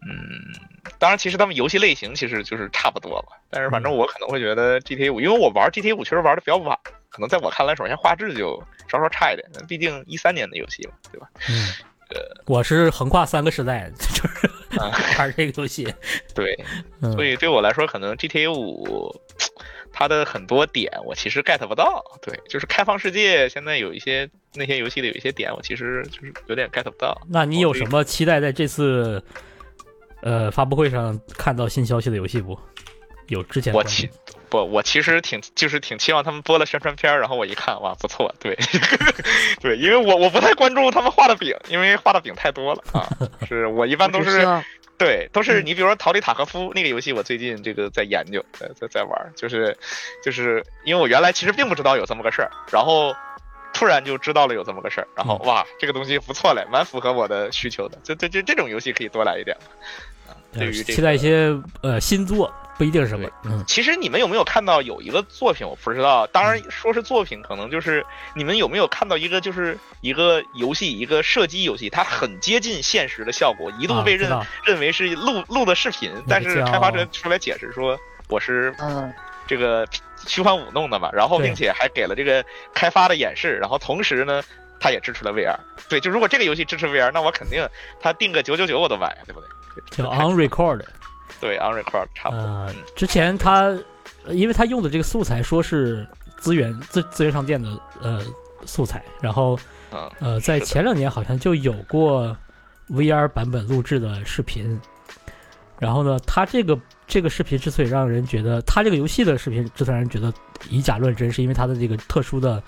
[0.00, 0.10] 嗯，
[0.98, 6.78] 当然其实他们游戏类型其实就是差不多吧，但是反正我可能会觉得 GTA 五，因为我玩 GTA 五确实玩的比较晚，
[7.10, 11.28] 可能在我看来，首先画质就稍稍差一点，毕竟一三年的游戏嘛，对吧？
[11.50, 11.68] 嗯。
[12.46, 14.50] 我是横跨三个时代， 就是
[15.18, 15.84] 玩这个游戏。
[16.34, 16.58] 对，
[17.00, 19.14] 所以对我来说，可能 GTA 五
[19.92, 22.04] 它的很多点我其实 get 不到。
[22.22, 27.20] 对，就是开放世界，现在有一些那些游戏的有一些点，我其实就是有点 get 不到。
[27.28, 29.22] 那你有什么期待在这次
[30.22, 32.58] 呃发布会上看到新消息的游戏不？
[33.28, 34.10] 有之前我期
[34.50, 38.58] 不，我其实挺就是挺期望他们播了宣传片然后我一看，哇，不错，对，
[39.62, 43.06] 对，因为我我不太关注他们画的饼，因为画的饼太多了啊。
[43.48, 44.46] 是我一般都是
[44.98, 49.74] 对，都是你比如说《逃离塔科夫》那个游戏，我最近这个在研究，在在在玩，就是
[50.22, 53.14] 就是因为我原来其实并不知道有这么个事儿，然后
[53.72, 59.56] 突然就知道了有这么个事儿，然后哇，这个东西不错嘞，蛮符合我的需求的，就这这这种游戏可以多来一点
[60.28, 60.36] 啊。
[60.52, 62.52] 对于这期待一些呃新作。
[62.80, 63.28] 不一定是什么。
[63.44, 65.68] 嗯，其实你们有没有看到有一个作品？
[65.68, 66.26] 我不知道。
[66.28, 68.02] 当然说是作品，可能就是
[68.34, 74.32] 你们有没有看到一个，就是一个游戏，一个射击游戏，它很接近现实的效果，一度被认
[74.64, 77.98] 认为是录录的视频，但是开发者出来解释说
[78.30, 79.12] 我是嗯
[79.46, 79.86] 这个
[80.26, 84.42] 虚幻五弄的嘛，然后并且还给了这个开发的演示，然后同时呢，
[84.80, 85.54] 它也支持了 VR。
[85.90, 87.62] 对，就如果这个游戏支持 VR，那我肯定
[88.00, 89.48] 它定个九九九我都买，对不对？
[89.90, 90.82] 叫 On Record。
[91.40, 92.42] 对，on record 差不多。
[92.42, 93.76] 呃，之前他，
[94.28, 96.06] 因为他用的这个素材说是
[96.38, 97.68] 资源资资源商店的
[98.00, 98.22] 呃
[98.66, 99.58] 素材，然后
[100.18, 102.36] 呃在前两年好像就有过
[102.88, 104.80] VR 版本录制的视频，
[105.78, 110.32] 然后呢，他这个这个视频之所以让人觉得他这个游戏的视频之所以让人觉得
[110.68, 112.62] 以假乱真，是因为他的这个特殊的。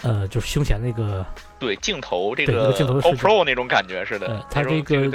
[0.00, 1.24] 呃，就是胸前那个
[1.62, 5.08] 对镜头，这个镜头 Pro 那种感觉似的，它这个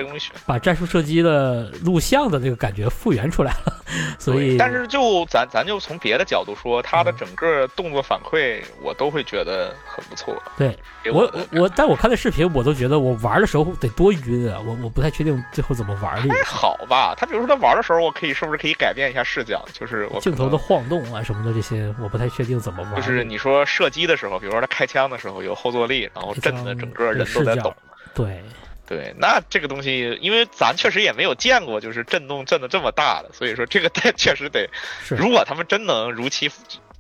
[0.46, 3.74] 把战术射击的录像的这个感觉复原出来了，
[4.18, 10.34] 所以但是就咱咱就从别的角度说，它的整个动作反馈我都会觉得很不错。
[10.58, 10.74] 对
[11.12, 14.58] 我我但我看的视频，我都觉得我玩的时候得多晕啊！
[14.66, 16.34] 我我不太确定最后怎么玩的。
[16.34, 19.66] 还好吧，他比如说他玩的时候，我可以是不是可以改变一下视角？
[19.74, 22.96] 就是镜头的晃动啊什么的这些，我不太确定怎么玩。
[22.96, 24.78] 就是你说射击的时候，比如说他。
[24.78, 27.74] 开枪的时候有后坐力，然后震的整个人都在抖。
[28.14, 28.42] 对
[28.88, 34.70] 对，那这个东西，因为咱确实也没有见过，就是震动震的这么大的，所以说这个 确实得。
[35.10, 36.50] 如果他们真能如期，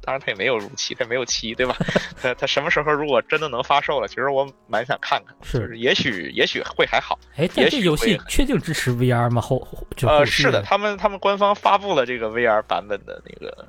[0.01, 1.77] 当然他也没有如期，他没有期，对吧？
[2.21, 5.33] 他他什么时候如果真的能发售了，其实我蛮想看看。
[5.41, 7.17] 是，也许也许会还好。
[7.37, 9.41] 哎，这游戏确定支持 VR 吗？
[9.41, 9.65] 后
[10.01, 13.65] 呃，是的，他们他们官方发布了这个 VR 版本的那个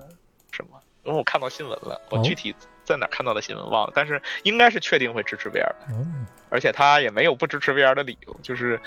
[0.50, 2.52] 什么，因为我看到新闻了，我具体。
[2.88, 5.76] 在哪看到的新闻忘了，但是应该是确定会支持 VR 的，
[6.48, 8.80] 而且他也没有不支持 VR 的理由，就是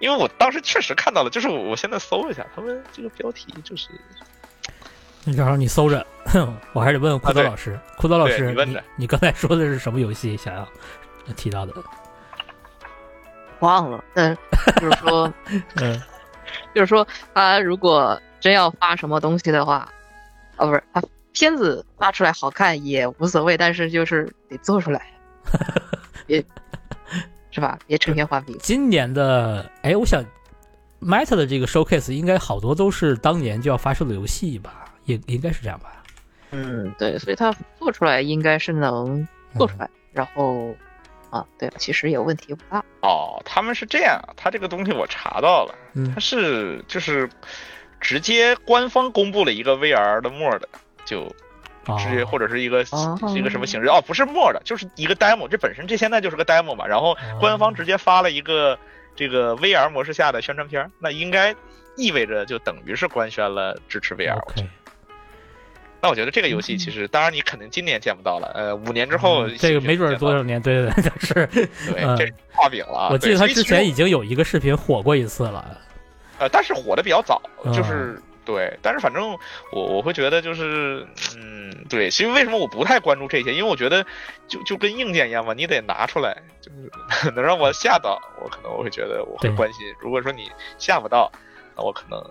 [0.00, 3.90] 因为我当时确实看到了，就是我现在搜一下，他们这个标题就是，
[5.24, 6.04] 那正好你搜着，
[6.72, 10.34] 我还得问问库德老师，库德老师，你问的，你刚才说的是什么游戏？
[10.38, 10.66] 想要
[11.36, 11.72] 提到的，
[13.60, 14.36] 忘了，嗯，
[14.80, 15.32] 就是说，
[15.76, 16.00] 嗯，
[16.74, 19.86] 就是说他如果真要发什么东西的话，
[20.56, 21.02] 哦，不是他。
[21.34, 25.04] 片子发出来好看也无所谓，但是就是得做出来，
[26.26, 26.42] 别
[27.50, 27.78] 是吧？
[27.86, 28.56] 别成天画饼。
[28.62, 30.24] 今年的哎，我想
[31.02, 34.86] ，Meta 的这个 Showcase 应该好多都是当年就要发售的游戏吧？
[35.04, 36.02] 也应该是这样吧？
[36.52, 39.26] 嗯，对，所以它做出来应该是能
[39.58, 39.90] 做出来。
[40.12, 40.72] 然后
[41.30, 42.78] 啊，对，其实也问题不大。
[43.02, 45.74] 哦，他们是这样，他这个东西我查到了，
[46.14, 47.28] 他是就是
[48.00, 50.62] 直接官方公布了一个 VR 的 Mode。
[51.04, 51.26] 就
[51.98, 52.82] 直接或者是一个
[53.34, 53.88] 一个什么形式？
[53.88, 56.86] 哦，不是 mod，就是一个 demo，这本身这现在就是个 demo 嘛。
[56.86, 58.78] 然后官方直接发了一个
[59.14, 61.54] 这个 VR 模式下的宣传片，那应该
[61.96, 64.40] 意味着就等于是官宣了支持 VR。
[66.00, 71.34] 那我觉得这个游戏其实，当然你肯定今年见不到了，呃，五年之后这个没准多少年，对对对，是，
[71.90, 73.08] 对，这是画饼了。
[73.10, 75.80] 我记得他之前已经有一个视频火过一次了，
[76.38, 77.40] 呃，但是火的比较早，
[77.72, 79.38] 就是对，但是反正
[79.72, 83.54] 我我会觉得就是，嗯，对，其实为什么我不太关注这些？
[83.54, 84.04] 因为我觉得
[84.46, 89.86] 就就跟硬件一样嘛，你得拿出来，就是 能让我吓到，我可能我会觉得我会关心。
[90.00, 91.30] 如果说你吓不到，
[91.76, 92.22] 那我可能。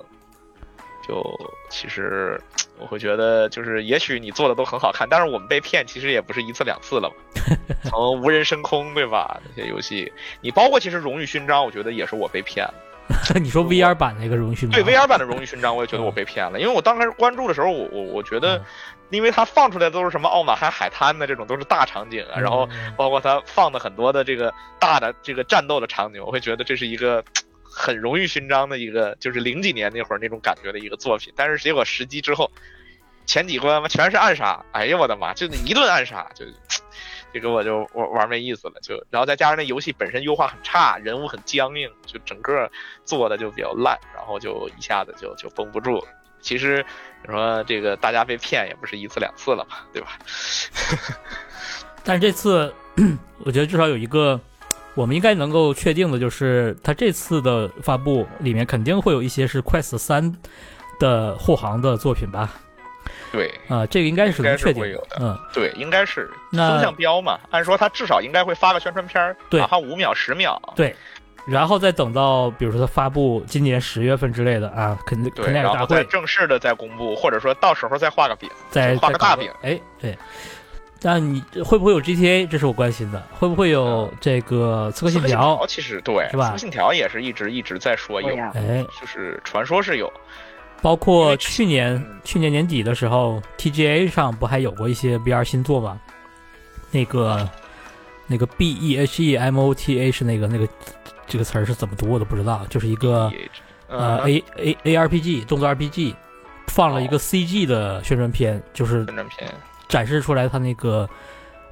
[1.05, 1.21] 就
[1.69, 2.39] 其实
[2.79, 7.15] 我会觉得，就是也许你做的都很好看，但是我们被骗，其实也不是一次两次了嘛。
[7.83, 9.41] 从无人升空，对吧？
[9.43, 12.73] 那些游戏，你包括其实荣誉勋章，我觉得也是我被骗了。
[13.41, 14.83] 你说 VR 版那个荣誉勋章？
[14.83, 18.63] 对 VR 版的荣誉勋章，我也觉得我被骗了，因为我当开始关注的时候，我我我觉得，
[19.09, 27.23] 因为它放出来都是什么奥马哈海滩的这种都是大场景啊，然后包括它放的很多的这个大的这个战斗的场景，我会觉得这是一个。
[27.75, 32.51] 很荣誉勋章的一个，就是零几年那会儿那种感觉的一个作品，但是结果实机之后，
[33.25, 36.45] 前几关嘛全是暗杀，哎呀我的妈，就那一顿暗杀，就
[37.33, 42.69] 这给我就玩玩没意思了，就然后再加上那游戏本身优化很差，人物很僵硬，就整个
[43.03, 46.05] 做的就比较烂，然后就一下子就就绷不住。
[46.39, 46.85] 其实
[47.25, 50.19] 你说这个大家被骗也不是一次两次了嘛，对吧？
[52.05, 52.73] 但是这次
[53.43, 54.39] 我觉得至少有一个。
[54.95, 60.37] 我们应该能够确定的就是，它这次的发布里面肯定会有一些是 Quest 三
[60.99, 62.47] 的护航的作品吧？
[63.33, 65.17] 对，啊，这个应该是能确定有的。
[65.19, 67.39] 嗯，对，应该是风向标嘛。
[67.49, 70.61] 按说他至少应该会发个宣传片，哪怕五秒、十秒。
[70.75, 70.95] 对，
[71.47, 79.51] 然后再等到比如说他发布今年十月份之类的啊，肯定肯定有大会正式的再公布，或者说到时候再画个饼，再画个大饼。
[79.63, 80.15] 哎，对。
[81.05, 82.47] 那你会不会有 GTA？
[82.47, 83.21] 这是我关心的。
[83.31, 85.65] 会不会有这个刺客信条？
[85.67, 86.45] 其实对，是吧？
[86.45, 90.09] 刺客信条也是一直一直在说有，哎，就是传说是有。
[90.83, 95.97] 包括去年去年年底的时候，TGA 上不还有过一些 VR 新作吗？
[96.91, 97.49] 那个
[98.27, 100.67] 那个 B E H E M O T H 那个那个
[101.25, 103.31] 这个词儿是怎么读我都不知道，就是一个
[103.87, 106.13] 呃 A A A R P G 动作 R P G，
[106.67, 109.49] 放了一个 C G 的宣传片，就是宣传片。
[109.87, 111.09] 展示出来它那个，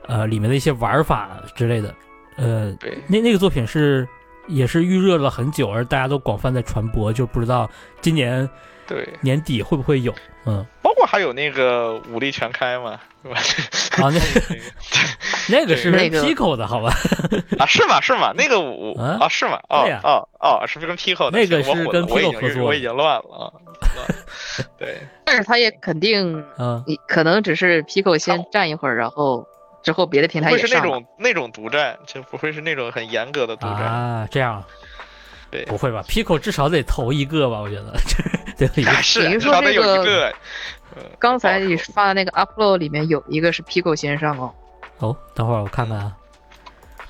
[0.08, 1.93] 呃，里面的一些玩法之类的，
[2.38, 4.08] 呃，对，那那个作品是
[4.47, 7.69] 也是预热了很久，而大家都广泛在传播，就不知道
[8.00, 8.47] 今年
[8.93, 10.13] 对年底会不会有，
[10.45, 13.39] 嗯，包括还有那个武力全开嘛，对吧？
[14.04, 14.56] 啊，那个
[15.49, 16.93] 那个是 Pico 的好吧？
[17.60, 18.01] 啊，是吗？
[18.01, 18.34] 是吗？
[18.36, 19.60] 那个武啊，是吗？
[19.69, 22.63] 哦哦哦，是不是跟 Pico 那个是跟 Pico 合作？
[22.65, 23.51] 我已经乱了啊。
[24.77, 29.45] 对，但是他也肯定，嗯，可能只是 Pico 先站一会儿，然后
[29.84, 34.27] 之后别的平台也是那种那种独占，就不会是那种很严格的独占啊。
[34.32, 34.63] 这样，
[35.51, 37.59] 对，不会吧？Pico 至少得投一个吧？
[37.59, 37.93] 我觉得，
[38.57, 40.33] 对，是至少得有一个。
[41.19, 44.51] 刚才你发的那个 Upload 里面有一个是 Pico 先上哦。
[44.99, 46.17] 哦，等会儿我看看啊。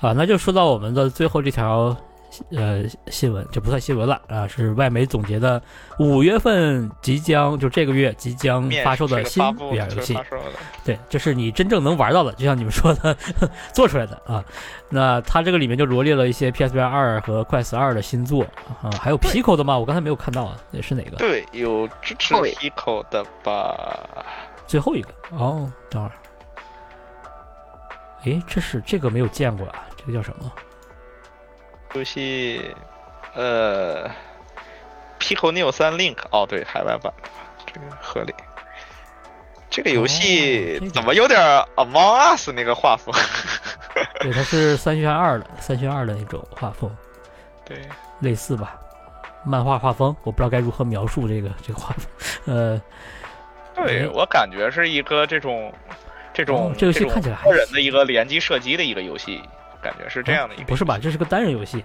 [0.00, 1.96] 啊，那就说到我们的最后这条。
[2.50, 5.60] 呃，新闻这不算新闻了啊，是外媒总结的
[5.98, 10.18] 五月份即将就这个月即将发售的新 VR 游戏。
[10.84, 13.16] 对，就是你真正能玩到的，就像你们说的，
[13.74, 14.44] 做出来的啊。
[14.88, 18.44] 那它这个里面就罗列了一些 PSVR 二和 Quest 二的新作
[18.82, 19.78] 啊，还有 Pico 的吗？
[19.78, 21.16] 我刚才没有看到啊，那是哪个？
[21.16, 24.24] 对，有支持 Pico 的吧？
[24.66, 26.14] 最后一个哦，等会儿。
[28.24, 30.50] 哎，这是这个没有见过啊，这个叫什么？
[31.94, 32.74] 游戏，
[33.34, 34.08] 呃
[35.18, 37.12] ，Pico Neo 三 Link，哦，对，海外版，
[37.66, 38.34] 这个合理。
[39.68, 41.40] 这个游戏怎么有点
[41.76, 43.14] Among Us 那个画风？
[44.20, 46.94] 对，它是三选二的，三选二的那种画风。
[47.64, 47.78] 对，
[48.20, 48.78] 类似吧，
[49.44, 52.06] 漫画画风，我不知道该如何描述这个这个画风。
[52.54, 52.82] 呃，
[53.74, 55.72] 对我感觉是一个这种
[56.34, 59.42] 这种这游戏看起来多人的一个联机射击的一个游戏。
[59.82, 60.98] 感觉是这样的一个，不是吧？
[61.02, 61.84] 这是个单人游戏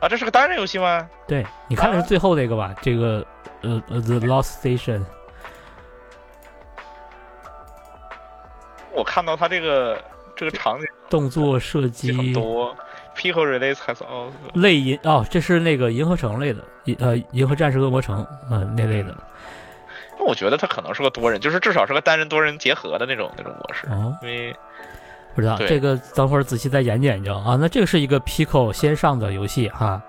[0.00, 0.08] 啊！
[0.08, 1.08] 这是个单人游戏吗？
[1.26, 2.74] 对，你看的是最后那个吧？
[2.80, 3.24] 这个
[3.62, 5.04] 呃呃，The Lost Station。
[8.92, 10.02] 我看到他这个
[10.34, 12.74] 这个场景，动作射击很多
[13.14, 19.14] ，Pico Release 还是哦，类银哦，这是那个银河城类的，银呃银河战士恶魔城嗯那类的。
[20.18, 23.86] 那我觉得它可能是个多人，就是至少是个单人多人结合的那种那种模式，
[24.22, 24.56] 因为。
[25.36, 27.56] 不知道这个，等会儿仔细再研究研究啊。
[27.60, 30.02] 那这个是一个 Pico 先上的游戏哈，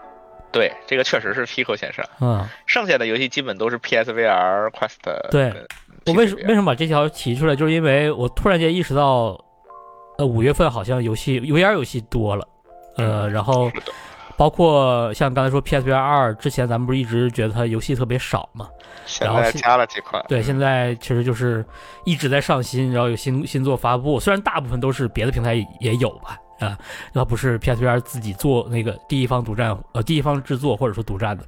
[0.54, 2.06] 对，这个确实是 Pico 先上。
[2.22, 5.30] 嗯，剩下的游戏基本都是 PSVR、Quest。
[5.30, 5.54] 对，
[6.06, 9.38] 我为什为什么把这条提出来，就是因为我突然间意识到，
[10.18, 12.48] 呃，五月份好像游戏 VR 游戏多了，
[12.96, 13.70] 呃，然后
[14.38, 18.68] 包括像刚才说 PSVR 二之前，咱们不是一直觉得它游戏特别少嘛？
[19.06, 20.24] 现在加了几款。
[20.28, 21.66] 对，现在其实就是
[22.06, 26.38] 一直在上新，然后有新新作发布，虽然大部分都是别的平台也有吧。
[26.60, 26.76] 啊，
[27.14, 31.44] 那不是 PSVR 自己做那个第一方独占，呃，第一方制作或者说独占的，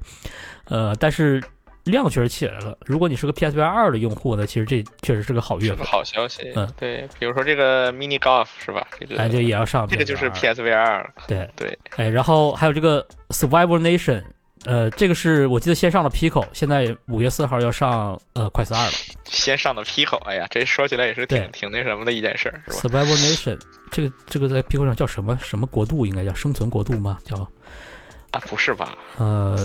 [0.66, 1.42] 呃，但是
[1.84, 2.76] 量确实起来了。
[2.84, 6.52] 如果你是个 PSVR 二的用户呢，其实这确实是个好月份，好消息。
[6.54, 8.86] 嗯，对，比如说这个 Mini Golf 是吧？
[8.98, 11.06] 这个哎，这也要上，这个就是 PSVR。
[11.26, 14.22] 对对，哎，然后还有这个 Survival Nation。
[14.66, 18.92] 呃，这个是我记得先上了 Pico，现在五月四号要上呃快四二了。
[19.24, 23.58] 先上的 Pico，哎呀，这说起来也是挺挺那什么的一件事儿，是吧？Survival Nation，
[23.90, 26.04] 这个这个在 Pico 上叫什么什么国度？
[26.04, 27.16] 应该叫生存国度吗？
[27.24, 27.34] 叫
[28.32, 28.98] 啊，不是吧？
[29.16, 29.56] 呃，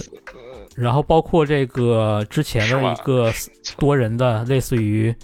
[0.76, 3.34] 然后包括这个之前的一个
[3.78, 5.16] 多人的，类似于。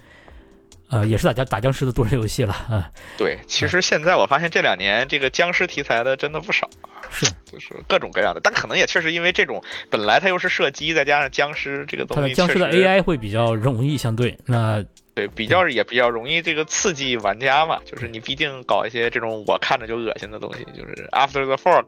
[0.89, 2.91] 呃，也是打僵打僵尸的多人游戏了啊。
[3.17, 6.69] 对，其实现在我发现这两年这个僵尸题材的真的不少，
[7.09, 8.41] 是，就是各种各样的。
[8.43, 14.37] 但可能也确实因为这种本来它又是射击，再加上僵尸这个东西，僵尸的 AI 会比较容易相对。
[14.45, 14.83] 那
[15.15, 17.79] 对，比较也比较容易这个刺激玩家嘛。
[17.85, 21.85] 就是你毕竟搞一些这种我看着就恶心的东西，就是 After the Fall，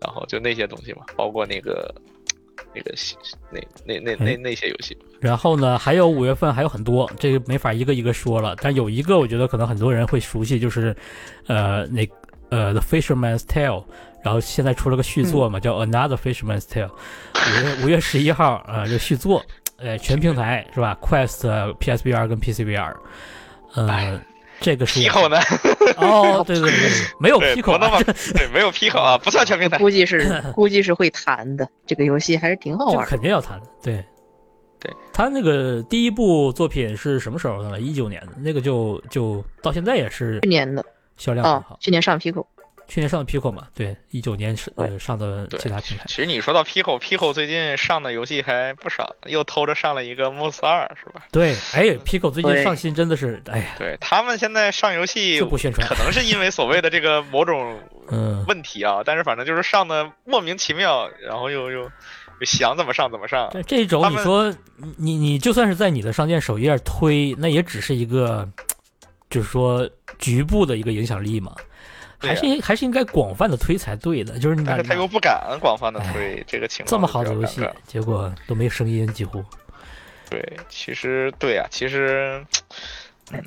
[0.00, 1.92] 然后就那些东西嘛，包括那个。
[2.74, 2.94] 那个
[3.50, 8.56] 那那那那那些游戏，然后呢，还有五月份还有很多，这个没法一个一个说了。
[8.60, 10.94] 但有一个我觉得可能很多人会熟悉，就是，
[11.46, 12.08] 呃，那
[12.50, 13.82] 呃《The Fisherman's Tale》，
[14.22, 19.44] 然后现在出了个续作嘛，叫《Another Fisherman's Tale》，五月五月十一号啊，这续作，
[19.78, 21.46] 呃，全平台是吧？Quest、
[21.78, 22.94] PSVR 跟 PCVR，
[23.74, 24.20] 呃。
[24.60, 25.38] 这个是 Pico 呢？
[25.98, 26.90] 哦，对对对，
[27.20, 29.78] 没有皮口那么对，没有 Pico 啊，不算全平台。
[29.78, 33.06] 估计是 估计是会弹的，这个游戏还是挺好玩。
[33.06, 34.04] 肯定要弹的，对，
[34.80, 34.92] 对。
[35.12, 37.80] 他那个第一部作品是什么时候的了？
[37.80, 40.84] 一九年的那个就就到现在也是去年的
[41.16, 42.46] 销量很好，去年上 Pico。
[42.88, 46.04] 去年上的 Pico 嘛，对，一九年是呃上的其他平台。
[46.06, 51.26] 其实你说到 Pico，Pico 最近上的游戏还不少，又偷着上了一个 Moss 二，是吧？
[51.32, 57.78] 对，哎，Pico 最近上新真的是，哎呀，对他们现在上游戏就不宣传，可能是因为所谓的这个某种
[58.10, 61.90] 嗯问题啊，但是反正就是上的莫名其妙，然后又又
[62.42, 63.50] 想怎么上怎么上。
[63.66, 64.54] 这种你说
[64.96, 68.48] 你你就算是在你的商店首页推，那也只是一个，
[69.28, 71.52] 就是说局部的一个影响力嘛。
[72.28, 76.90] 还是还是应该广泛的推才对的，就是但是他又不敢广泛的推这个情况。
[76.90, 79.44] 这么好的游戏，结果都没声音，几乎。
[80.28, 82.44] 对，其实对啊，其实，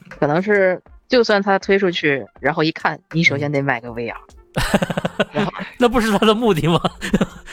[0.10, 4.16] 可能是就算他推出去，然后一看，你首先得买个 VR。
[5.78, 6.82] 那不是他的目的吗？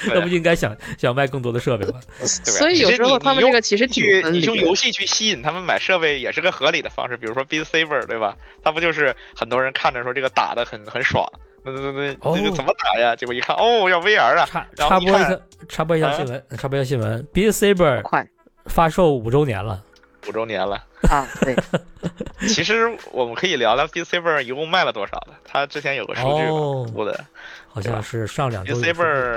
[0.07, 2.01] 那不应该想想卖更多的设备吗？
[2.24, 7.16] 所以有时候他们这个其实挺你用游戏去吸引他们买设备，也是个合理的方式。
[7.16, 8.36] 比如说 Beat Saber，对吧？
[8.62, 11.26] 他不就是很多人看着说这个打的很很爽，
[11.64, 13.14] 那那那那个怎么打呀？
[13.14, 14.47] 结果一看，哦，要 VR 啊！
[14.47, 18.26] 插插播一下，插播一下新闻，插播一下新闻，Beat Saber 快
[18.66, 19.82] 发售五周年了。
[20.29, 21.27] 五周年了啊！
[21.41, 21.57] 对，
[22.49, 25.35] 其实我们可以聊聊 B 本一共卖了多少的。
[25.45, 27.24] 他之前有个数据公的，
[27.68, 28.74] 好像是上两周。
[28.93, 29.37] 本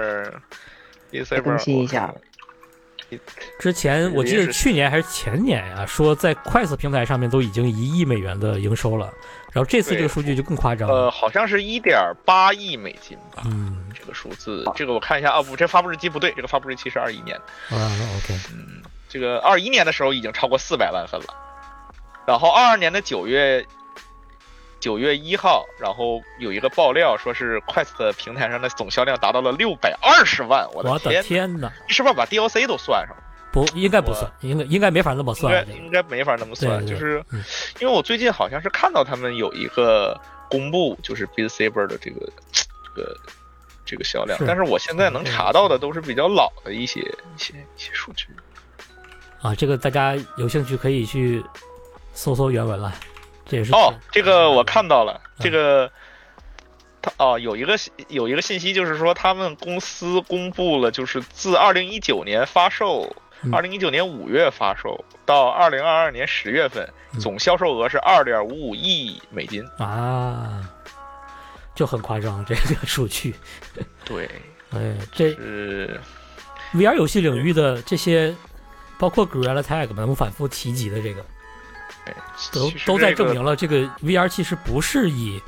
[1.42, 2.14] 更新一下。
[3.60, 9.12] 之前我记得去年还是前年呀，说在快速平台上面都已经一亿美元的营收了。
[9.52, 13.42] 然后这次这个数据就更夸张了，呃，好像是一点八亿美金吧。
[13.46, 17.36] 嗯，这个数字，这个我看一下啊，不，这发布日期不对，这个发布日期是二一年。
[17.70, 18.84] 啊，OK，嗯。
[19.10, 21.26] 这个二一年的时候已经超过四百万份了，
[22.28, 23.66] 然后二二年的九月
[24.80, 31.74] 九月一号，然后有一个爆料说是 Quest 平台上的总销量达到了六百二十万，我的天哪！
[31.88, 33.24] 是不是把 DLC 都算上了？
[33.51, 37.22] 不，应该不算，应该应该没法那么算，应该应该没法那么算，就是
[37.80, 43.18] 因为我最近好像是看到他们有一个公布，就是 Beat Saber 的这个这个
[43.86, 48.28] 这个销量，但是我现在能查到的都是比较老的一些一些一些数据。
[49.42, 51.42] 啊，这个大家有兴趣可以去
[52.14, 52.94] 搜搜原文了，
[53.46, 53.94] 这也是哦。
[54.12, 55.90] 这个我看到了，这个
[57.02, 57.78] 他哦有一个
[58.10, 63.16] 有一个信息，就是说他们公司公布了，就是自二零一九年发售，
[63.54, 70.70] 二零一九年五月发售到二零二二年十月份，总销售额是二点五五亿美金啊，
[71.74, 73.34] 就很夸张这个 数据。
[74.04, 74.30] 对，
[74.72, 75.98] 哎，这是
[76.74, 78.36] VR 游戏领域的这些。
[79.00, 81.26] 包括 Gorilla Tag 嘛，我们反复提及的这个，
[82.52, 85.41] 都都在证明了这个 VR 其实不是以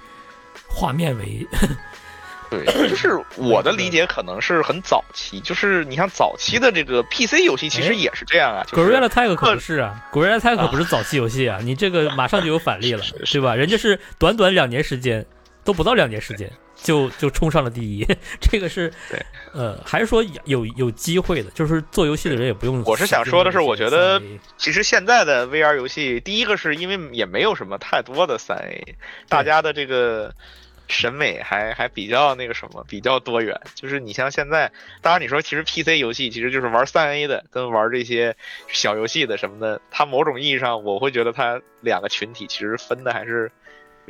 [0.68, 1.45] 画面为
[2.49, 8.66] 对，就是我的理解可能是很早期，就是你像早期的这个 PC 游戏，其实也是这样啊。
[8.72, 13.56] Gorilla Tag 可不是啊，Gorilla Tag 可不是早期游戏啊，你这个马上就有反例了， 对吧？
[13.56, 15.26] 人家是短短两年时间，
[15.64, 16.51] 都不到两年时间。
[16.84, 18.03] 就就冲上了第一，
[18.41, 22.82] 这个是，对呃，还是说有有机会的，就是做游戏的人也不用。
[22.88, 24.20] 我是想说的是，我觉得
[24.57, 28.95] 其实现在的 VR 游戏，第一个是因为也没有什么太多的三 A，
[29.30, 30.34] 大家的这个
[30.88, 33.62] 审美还还比较那个什么，比较多元。
[33.76, 34.72] 就是你像现在，
[35.03, 38.36] 当然你说其实 PC 游戏其实就是玩三 A 的，跟玩这些
[38.70, 43.51] 小游戏的什么的，它某种意义上我会觉得它两个群体其实分的还是。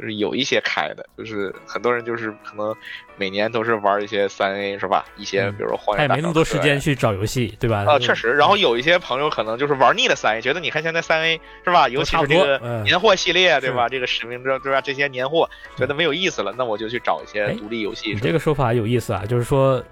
[0.01, 2.75] 就是有一些开的，就是很多人就是可能
[3.17, 5.05] 每年都是玩一些三 A 是吧？
[5.15, 7.85] 一些比如说荒野大没那么多时间去找游戏，对吧？
[7.87, 8.31] 啊，确实。
[8.31, 11.87] 然后有一些朋友可能就是玩腻了三 A，觉得你看现在三 A 是吧？
[11.87, 13.87] 尤其是这个年货系列对吧？
[13.87, 14.81] 这个使命者对吧？
[14.81, 15.47] 这些年货
[15.77, 18.11] 觉得没有意思了，那我就去找一些独立游戏。
[18.13, 19.83] 你这个说法有意思啊，就是说，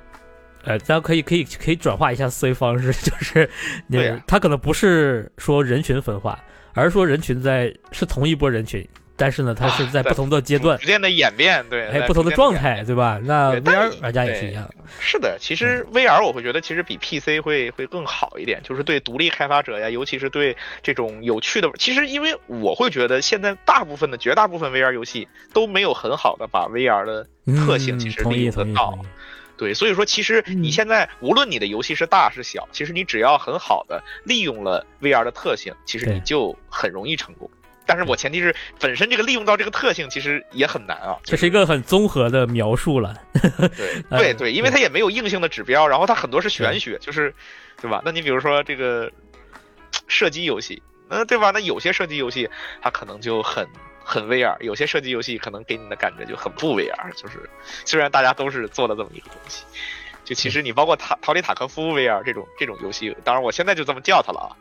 [0.64, 3.47] 呃，咱可以可以可以转化一下思维方式， 就是
[3.91, 6.39] 对，他可能不是说人群分化，
[6.74, 8.84] 而是说人群在是同一波人群。
[9.20, 13.20] 但是呢，它是在不同的阶段逐渐的演变，对，哎，不同的状态，对吧？
[13.24, 14.68] 那 VR 玩家也是一样。
[15.00, 27.28] 是的，其实 VR 我会觉得其实比 PC 会会更好一点，就是对独立开发者呀，尤其是对这种有趣的，其实因为我会觉得现在大部分的绝大部分 VR 游戏都没有很好的把 VR 的
[27.66, 28.98] 特性其实利用得到。
[29.58, 37.50] 对，所以说其实你现在无论你的游戏是大是小，其实你只要很好的利用了 VR 的特性，其实你就很容易成功。
[37.90, 43.16] 但是我前提是本身这个利用到这个特性其实也很难啊，这是一个很综合的描述了。
[43.34, 47.34] 对 对对，因为它也没有硬性的指标，然后它很多是玄学，就是
[47.82, 48.04] 对吧？
[48.06, 49.12] 那你比如说这个
[50.08, 51.50] 射击游戏，那对吧？
[51.50, 52.48] 那有些射击游戏
[52.80, 53.68] 它可能就很
[54.04, 57.12] 很 VR，有些射击游戏可能给你的感觉就很不 VR。
[57.16, 57.50] 就是
[57.86, 59.64] 虽然大家都是做了这么一个东西，
[60.24, 64.54] 就其实你包括塔逃离塔科夫 VR 这种这种游戏，当然我现在就这么叫它了啊。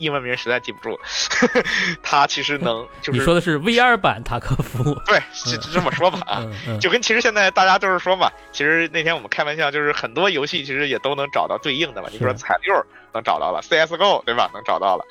[0.00, 1.62] 英文名实在记不住，呵呵
[2.02, 6.42] 他其实能 就是你说的是 VR 版塔科夫， 对，就就这么说吧啊，
[6.80, 12.74] 就跟其实现在大家都是说嘛，其实那天我们开玩笑，就是很多游戏其实也都能找到对应的嘛，你比如说彩六
[13.12, 14.50] 能找到了，CSGO 对吧？
[14.54, 15.04] 能找到了，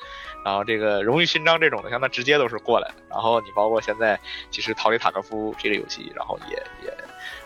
[0.44, 4.18] 然后这个荣誉勋章这种的，像它直接都是过来，然后你包括现在
[4.50, 6.92] 其实逃离塔科夫这个游戏，然后也也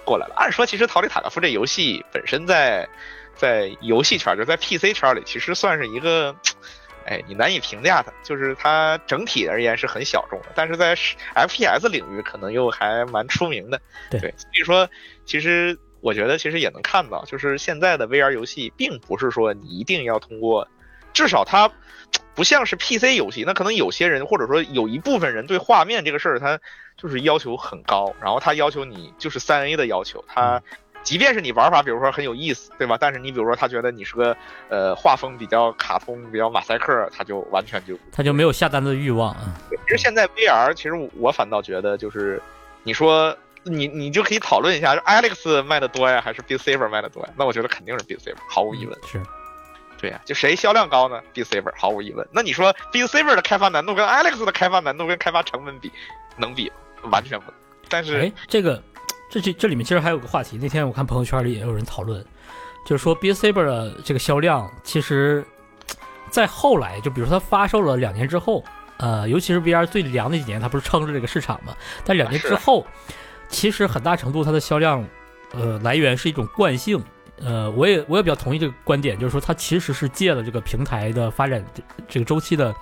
[0.03, 0.35] 过来了。
[0.37, 2.89] 按说其实逃离塔科夫这游戏本身在
[3.35, 6.35] 在游戏圈就在 PC 圈里，其实算是一个。
[7.07, 10.97] 哎，你难以评价它，就是它整体而言是很小众的，但是在
[11.35, 13.81] FPS 领域可能又还蛮出名的。
[14.11, 14.89] 对，所以说，
[15.25, 20.67] 其实我觉得其实也能看到，就是现在的 VR 游戏，并不是说你一定要通过，
[21.13, 21.71] 至少它
[22.35, 26.59] 不像是 PC 游戏，那可能有些人或者说有一部分人对画面这个事儿，他
[26.97, 30.63] 就是要求很高，然后他要求你就是三 A 的要求，他。
[31.05, 32.97] 即便是你玩法，比如说很有意思，对吧？
[32.99, 34.37] 但是你比如说他觉得你是个，
[34.71, 39.55] 呃，画风比较卡通、比较马赛克，他就完全就他就没有下单的欲望啊。
[39.71, 42.43] 其实现在 VR，其实我反倒觉得就是，
[42.83, 47.29] 你说你你就可以讨论一下，Alex 卖的多呀，还是 b s a v e r 卖的多呀？
[47.37, 48.99] 那我觉得肯定是 b s a v e r 毫无疑问。
[49.07, 49.21] 是，
[50.01, 52.27] 对呀，就谁销量高呢 b s a v e r 毫无疑问。
[52.33, 55.93] 那你说 b s a v e r 的开发难度跟 Alex 的开发难度跟开发成本比，
[56.37, 56.73] 能比？
[57.11, 57.55] 完全不能。
[57.91, 58.83] 但是，哎，这个。
[59.35, 62.25] 这这这里面其实还有个话题，那天我看朋友圈里也有人讨论，
[62.87, 65.45] 就是说 B Saber 的这个销量，其实，
[66.31, 68.63] 在后来，就比如说它发售了两年之后，
[68.99, 71.75] 呃，尤其是 VR 最凉那几年，它不是撑着这个市场嘛？
[72.05, 72.87] 但两年之后，
[73.49, 75.05] 其实很大程度它的销量，
[75.51, 77.03] 呃，来源是一种惯性。
[77.41, 81.65] 呃，我也我也比较同意这个观点，就是说它其实是借了这个平台的发展
[82.07, 82.73] 这个周期的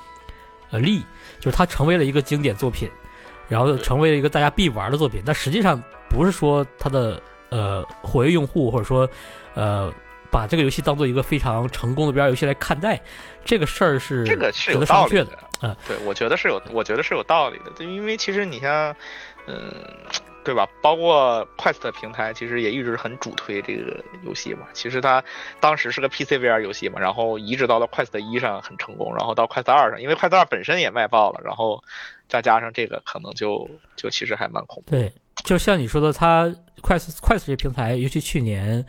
[0.70, 1.02] 呃力，
[1.40, 2.90] 就是它成为了一个经典作品，
[3.52, 5.80] 然后成为了一个大家必玩的作品，但实际上。
[6.14, 9.08] 不是说它的呃活跃用户，或者说
[9.54, 9.90] 呃
[10.30, 13.00] 把这个游戏当做一个非常成功的 VR 游戏来看待，
[13.46, 15.28] 这个事儿是这个是有道理的。
[15.62, 17.70] 嗯，对，我觉得是有，我觉得是有道理的。
[17.74, 18.94] 就因为其实你像，
[19.46, 19.72] 嗯，
[20.44, 20.68] 对吧？
[20.82, 24.66] 包括 Quest 平台其实也一直很主推这个游戏嘛。
[24.72, 25.22] 其实它
[25.60, 31.82] 当时是个 PC VR 游戏嘛，然后移植到了 Quest 一上很成功，然后到 Quest 二上，因为 Quest 二本身也卖爆了，然后
[32.28, 34.90] 再加上这个，可能就就其实还蛮恐怖。
[34.90, 35.12] 对。
[35.44, 38.84] 就像你说的，它快速快速这平台，尤其去年，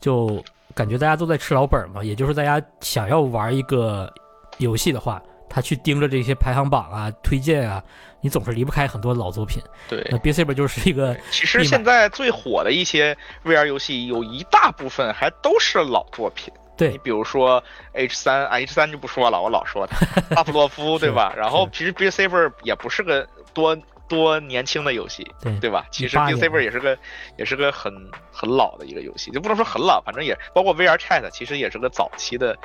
[0.00, 0.42] 就
[0.74, 2.02] 感觉大家都在吃老本嘛。
[2.02, 4.10] 也就是大家想要玩一个
[4.58, 7.82] 游戏的话，他去盯着这些排行榜啊、推荐啊，
[8.20, 9.62] 你总是离不开很多老作品。
[9.88, 11.16] 对，那 B C 本就是一个。
[11.30, 16.52] 其实现在最火的一些 VR 游戏，有一大部分还都是老作品。
[16.76, 17.62] 对你比如说
[17.92, 21.34] H 三，H 三就不说了，我老说它， 巴甫洛夫对吧？
[21.36, 23.76] 然后其实 B C 本也不是个多。
[24.08, 25.84] 多年轻的游戏，对对吧？
[25.90, 26.96] 其实 Beat Saber 也是个
[27.36, 27.92] 也是个很
[28.32, 32.56] 很老的一个游戏，就不能说很老，反正也包括 VR Chat，其实也是个早期的。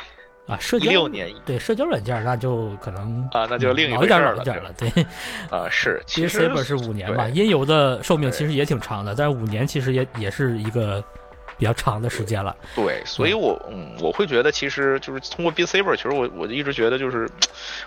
[0.46, 4.90] 啊，社交六年对社交软件那就可能啊，那就另一回事了，一点了，对，
[5.50, 11.02] 啊是， 其实 Saber 是五年吧，音游的寿命其实也挺长的，但是五年其实也也是一个
[11.58, 12.54] 比较长的时间了。
[12.76, 17.30] 对，所以我嗯，我会觉得其实就是通过 B Saber，其实我我就一直觉得就是，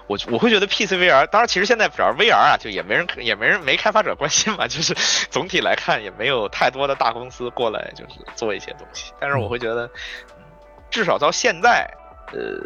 [0.06, 4.94] 我我会觉得 PC VR，当然其实现在主要 VR 啊，就也没人也没人没开发者关心嘛， 就是
[5.30, 9.90] 总体来看也没有太多的大公司过来就是做一些东西，但是我会觉得，
[10.90, 11.86] 至少到现在，
[12.32, 12.58] 呃。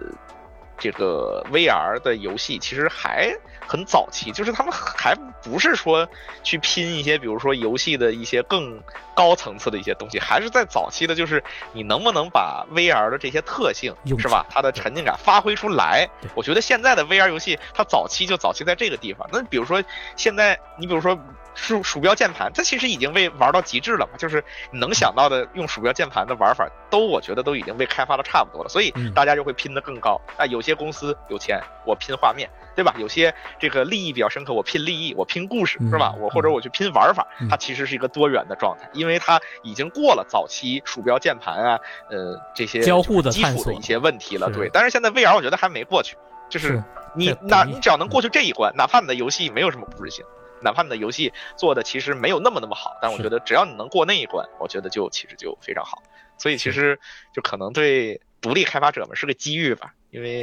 [0.83, 3.31] 这个 VR 的游戏其实还
[3.69, 6.09] 很早期，就是他们还不是说
[6.43, 8.83] 去拼一些，比如说游戏的一些更
[9.15, 11.45] 高层次的一些东西，还是在早期的，就是
[11.75, 14.47] 你能不能把 VR 的这些特性，是吧？
[14.49, 16.09] 它的沉浸感发挥出来。
[16.35, 19.29] 我觉得现在的 VR 游戏，它早期就早期在这个地方。
[19.31, 19.85] 那比如说
[20.17, 21.21] 现在，你比如说。
[21.55, 30.47] 鼠鼠标键盘，它其实已经被玩到极致了嘛，就是你能想到的用鼠标键盘的玩法，都我觉得都已经被开发的差不多了，所以大家就会拼得更高啊。
[30.47, 32.95] 有些公司有钱，我拼画面，对吧？
[32.99, 36.15] 有些这个利益比较深刻，我拼利益，我拼故事，是吧？
[36.19, 41.81] 我或者我去拼玩法，它其实是一个多元的状态，因为它已经过了早期鼠标键盘啊，
[42.11, 44.51] 呃这些交互的基础的一些问题了。
[44.51, 46.17] 对，但是现在 VR 我觉得还没过去，
[46.49, 46.83] 就是
[47.15, 50.25] 你哪你只要能过去这一关，哪怕你的游戏没有什么故事性。
[50.63, 56.03] 哪怕你的游戏做的其实没有那么那么好，但我觉得只要你能过那一关，我觉得就其实就非常好。
[56.39, 56.99] 所以其实
[57.35, 60.41] 就可能对独立开发者们是个机遇吧，因为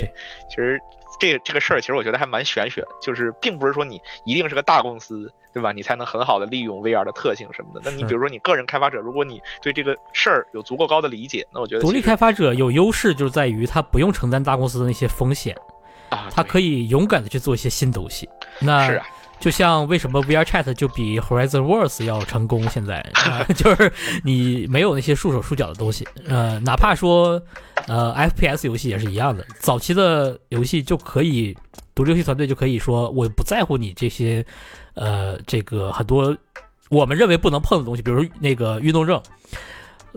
[0.47, 0.79] 其实
[1.19, 5.71] 这这个事儿其实我觉得还蛮玄学的，就是并不是说你一定是个大公司，对吧？
[5.71, 7.81] 你才能很好的利用 VR 的特性什么的。
[7.83, 15.57] 那你比如说你个人开发者，如果你对这个事儿有足够高的理解，那我觉得独立开发者有优势就在于他不用承担大公司的那些风险
[16.09, 18.29] 啊，他可以勇敢的去做一些新东西。
[18.59, 19.07] 那是啊。
[19.39, 22.67] 就像为什么 VR Chat 就比 Horizon Worlds 要成功？
[22.69, 23.05] 现在
[23.55, 23.91] 就是
[24.23, 26.07] 你没有那些束手束脚的东西。
[26.27, 27.41] 呃，哪怕说
[27.87, 31.55] 呃 FPS 游戏也是一样的，早期的游戏就可以
[31.93, 34.45] 独立游戏团队就可以说我不在乎你这些
[34.95, 36.35] 呃这个很多
[36.89, 39.21] 我们认为不能碰的东西，比如那个运动症。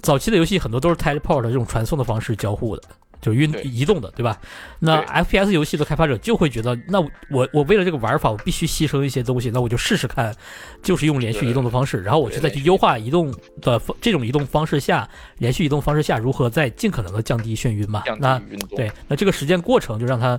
[0.03, 2.83] 早期的游戏很多都是 teleport 这种传送的方式交互的。
[3.21, 4.39] 就运移动的，对吧？
[4.79, 7.01] 那 FPS 游戏的开发者就会觉得，那
[7.31, 10.35] 我我为了这个玩法，我必须牺牲一些东西，那我就试试看，
[10.83, 15.09] 就是用连续移动的方式，然后我就再去优化移动的这种移动方式下，
[15.39, 18.03] 连续移动方式下如何在尽可能的降低眩晕嘛？
[18.19, 18.41] 那
[18.77, 20.37] 对，那这个实践过程就让他。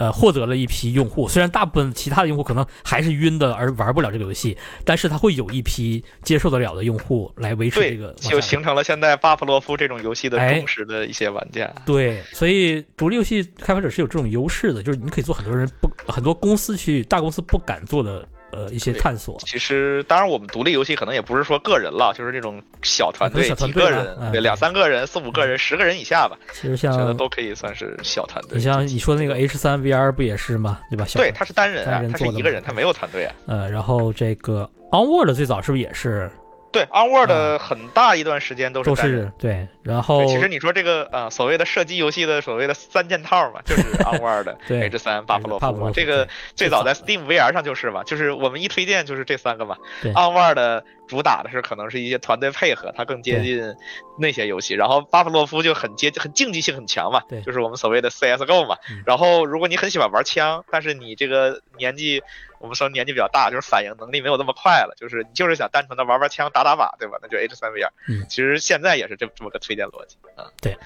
[0.00, 11.70] 呃，获得了一批用户，虽然大部分其他的用户可能还是晕的而玩不了这个游戏，但是他会有一批接受得了的用户来维持这个，就形成了现在巴甫洛夫这种游戏的忠实的一些玩家。
[11.84, 18.26] 对，所以独立游戏开发者是有这种优势的，就是你可以做很多人不很多公司去大公司不敢做的。
[18.52, 19.38] 呃，一些探索。
[19.46, 26.38] 其实，当然，我们独立游戏可能也不是说个人了，就是这种小团队，几个人，对，两三个人、四五个人、十个人以下吧。
[26.52, 28.58] 其实像都可以算是小团队。
[28.58, 30.80] 你像你说那个 H 三 VR 不也是吗？
[30.90, 31.06] 对吧？
[31.14, 33.34] 对，他是单人啊，他是一个人，他没有团队啊。
[33.46, 36.30] 呃，然后这个 Onward 最早是不是也是？
[36.72, 50.82] 对，Onward 很大一段时间都是都是对，然后其实你说这个呃所谓的射击游戏的所谓的三件套嘛，就是 Onward、H 三、巴布洛夫嘛，这个最早在 Steam VR 上就是嘛，就是我们一推荐就是这三个嘛，Onward。
[51.10, 53.74] 主打的是可能是一些团队配合，它更接近
[54.18, 54.74] 那些游戏。
[54.74, 58.76] 然后巴甫洛夫就很接很竞技性很强嘛，对，就是我们所谓的 CS:GO 嘛。
[59.04, 62.22] 然后如果你很喜欢玩枪，但是你这个年纪，
[62.60, 67.18] 我们说年纪比较大，就是反应能力没有那么快了，就是你就是想单纯的玩玩枪打打靶，对吧？
[67.20, 67.88] 那就 H3VR。
[68.08, 70.46] 嗯，其实现在也是这这么个推荐逻辑啊。
[70.62, 70.78] 对，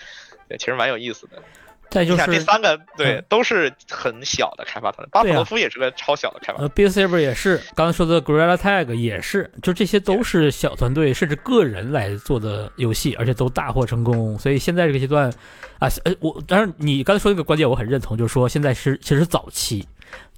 [0.49, 1.43] 对，其实蛮有意思的。
[1.91, 5.11] 再就是这三个，对，都是很小的开发团队。
[5.13, 6.61] 巴甫洛夫也是个超小的开发。
[6.61, 14.39] 呃 b i Saber 也是，刚才说的 Gorilla Tag 也是，就这些都是小团队甚至个人来做的游戏，而且都大获成功。
[14.39, 15.31] 所以现在这个阶段，
[15.79, 19.87] 啊，呃，我当然你刚才说那个观点我很认同，就是说现在是其实早期，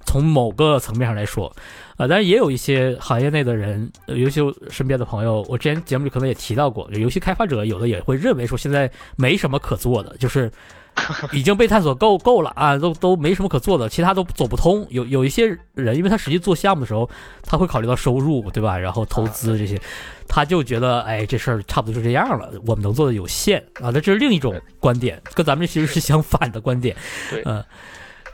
[0.07, 1.55] 从某个层面上来说，
[1.97, 4.41] 啊，当然也有一些行业内的人，尤其
[4.71, 10.51] 身边的朋友，我之前节目里可能也提到过，游戏开发者有的也会认为说现在没什么可做的，就是。
[11.31, 14.83] 已经被探索够够了啊，都都没什么可做的，其他都走不通。
[14.89, 15.45] 有有一些
[15.75, 17.07] 人，因为他实际做项目的时候，
[17.43, 18.75] 他会考虑到收入，对吧？
[18.75, 19.79] 然后投资这些，
[20.27, 23.93] 他就觉得，哎，这事儿差不多就这样了，我们能做的有限啊。
[23.93, 26.95] 那这是另一种观点，跟咱们其实是相反的观点。
[27.29, 27.63] 对，嗯，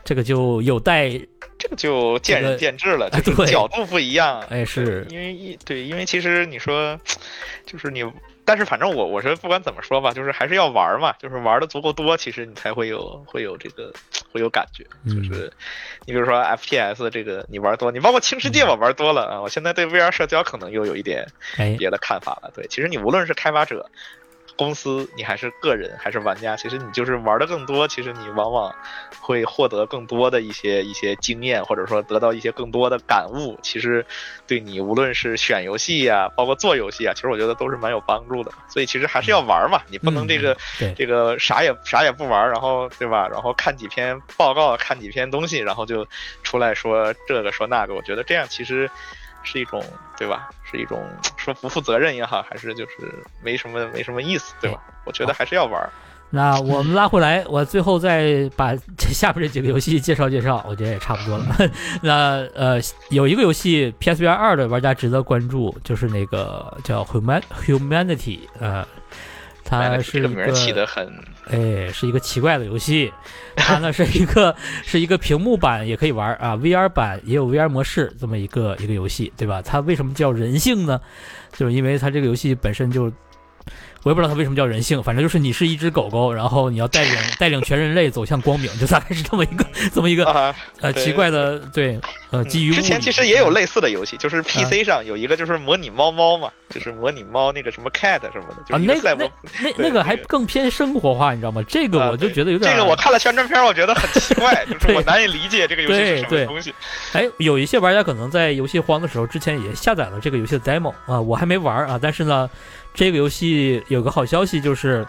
[0.04, 1.10] 这个就有待，
[1.58, 4.42] 这个就见仁见智了，就是角度不一样。
[4.50, 7.00] 哎，是因为一对，因为其实你说，
[7.66, 8.04] 就是你。
[8.46, 13.94] 但是反正我我说不管怎么说吧，就是还是要玩嘛，就是玩的足够多，其实你才会有会有这个
[14.34, 14.84] 会有感觉。
[15.08, 15.50] 就是
[16.06, 21.26] 你比如说 FPS 这个你玩多，你包括轻世界我玩多了啊，我现在对 VR 社交可能又有一点
[21.78, 22.52] 别的看法了。
[22.54, 23.90] 对，其实你无论是开发者。
[24.56, 28.74] 公司，你还是个人，还是玩家，其实你就是玩的更多，其实你往往
[29.20, 33.58] 会获得更多的一些一些经验，或者说得到一些更多的感悟。
[33.62, 34.06] 其实
[34.46, 38.52] 对你无论是选游戏呀，包括做游戏啊，其实我觉得都是蛮有帮助的。
[38.68, 40.58] 所以其实还是要玩嘛，你不能这个
[40.96, 43.28] 这个啥也啥也不玩，然后对吧？
[43.28, 46.08] 然后看几篇报告，看几篇东西，然后就
[46.44, 47.94] 出来说这个说那个。
[47.94, 48.90] 我觉得这样其实。
[49.44, 49.84] 是一种
[50.18, 50.50] 对吧？
[50.64, 51.06] 是一种
[51.38, 52.92] 说不负责任也好，还是就是
[53.44, 54.80] 没什么没什么意思，对吧？
[55.06, 55.90] 我觉得还是要玩。
[56.30, 61.46] 那我们拉回来，我最后再把这下边这几个游戏介绍介绍，我觉得也差不多了。
[62.02, 68.84] 那呃，有一个游戏 PSVR 二的玩家值得关注，就是那个叫 Human Humanity，呃。
[69.82, 71.08] 它是一个起得很，
[71.50, 73.12] 哎，是一个奇怪的游戏。
[73.56, 79.62] 它呢是一个是一个屏幕版也可以玩啊，VR 版也有 VR 模式这么一个一个游戏，对吧？
[79.62, 81.00] 它为什么叫人性呢？
[81.54, 83.12] 就是因为它这个游戏本身就。
[84.04, 91.98] 我也不知道它为什么叫人性，反正就是你是一只狗狗，然后你要带领带领全人类走向光明，就大概是这么一个这么一个呃奇怪的对
[92.34, 99.30] 呃基于之前其实也有类似的游戏，就是 PC 上有一个就是模拟猫猫嘛，就是模拟猫那个什么 cat 什么的，就那个那
[99.62, 101.64] 那 那个还更偏生活化，你知道吗？
[101.68, 106.74] 这个我就觉得有点这个我看了宣传片，我觉得很奇怪， 就是我难以理解这个游戏是什么东西。
[107.14, 112.50] 哎，有一些玩家可能在游戏荒的时候之前也下载了这个游戏的 demo 啊，我还没玩啊，但是呢。
[112.96, 115.04] 这个游戏有个好消息，就是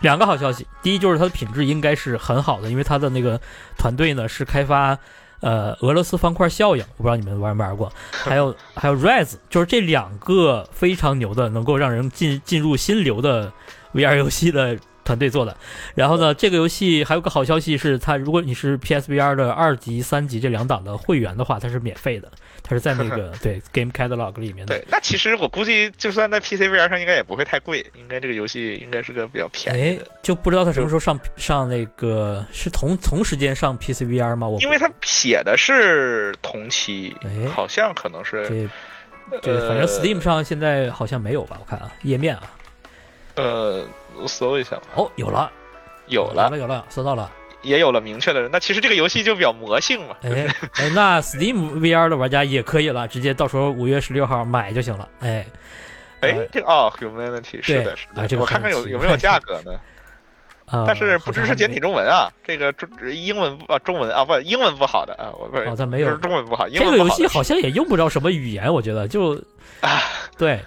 [0.00, 0.66] 两个好消息。
[0.82, 3.38] 第一就是它的品质应该是很好的，因为它的那个
[3.76, 4.98] 团队呢是开发
[5.40, 7.92] 呃俄罗斯方块效应，我不知道你们玩没玩过。
[8.10, 13.52] 还有还有 Rise，就是这两个非常牛的，能够让人进进入心流的
[13.94, 14.78] VR 游戏的。
[15.02, 15.56] 团队做的，
[15.96, 22.30] 然后呢，这个游戏还有个好消息是，它如果你是 PSVR 的二级、三级这两档的会员的话，它是免费的，
[22.70, 24.78] 它是在那个 对 Game Catalog 里面的。
[24.78, 30.06] 对，那其实我估计，就算在 PCVR 上，应该也不会太贵，应该这个游戏应该是个比较便宜的。
[30.22, 34.46] 就不知道它什么时候上上那个是同同时间上 PCVR 吗？
[34.46, 37.12] 我因为它写的是同期，
[37.52, 38.68] 好像可能是对
[39.42, 41.56] 对，反正 Steam 上现在好像没有吧？
[41.58, 42.42] 我看啊，页面啊，
[43.34, 43.84] 呃。
[44.20, 45.50] 我搜一下吧哦，有了，
[46.08, 47.30] 有了，有了，有了，搜到了，
[47.62, 48.50] 也有了明确的人。
[48.52, 50.16] 那其实这个游戏就比较魔性嘛。
[50.22, 55.08] 哎哎，那 Steam VR 的玩家也可以了，直接到时候五月十六号买就行了。
[55.20, 55.46] 哎
[56.20, 58.26] 哎，这个哦，Humanity 是的，是的。
[58.28, 59.72] 这个我看看有有没有价格呢？
[60.66, 66.68] 啊，但是不支持简体中文啊，这个中英文啊中文啊不英文不好的啊，我好像没有中文不好。
[66.68, 69.34] 这个游戏好像也用不着什么语言，我觉得就
[69.80, 70.00] 啊
[70.38, 70.60] 对。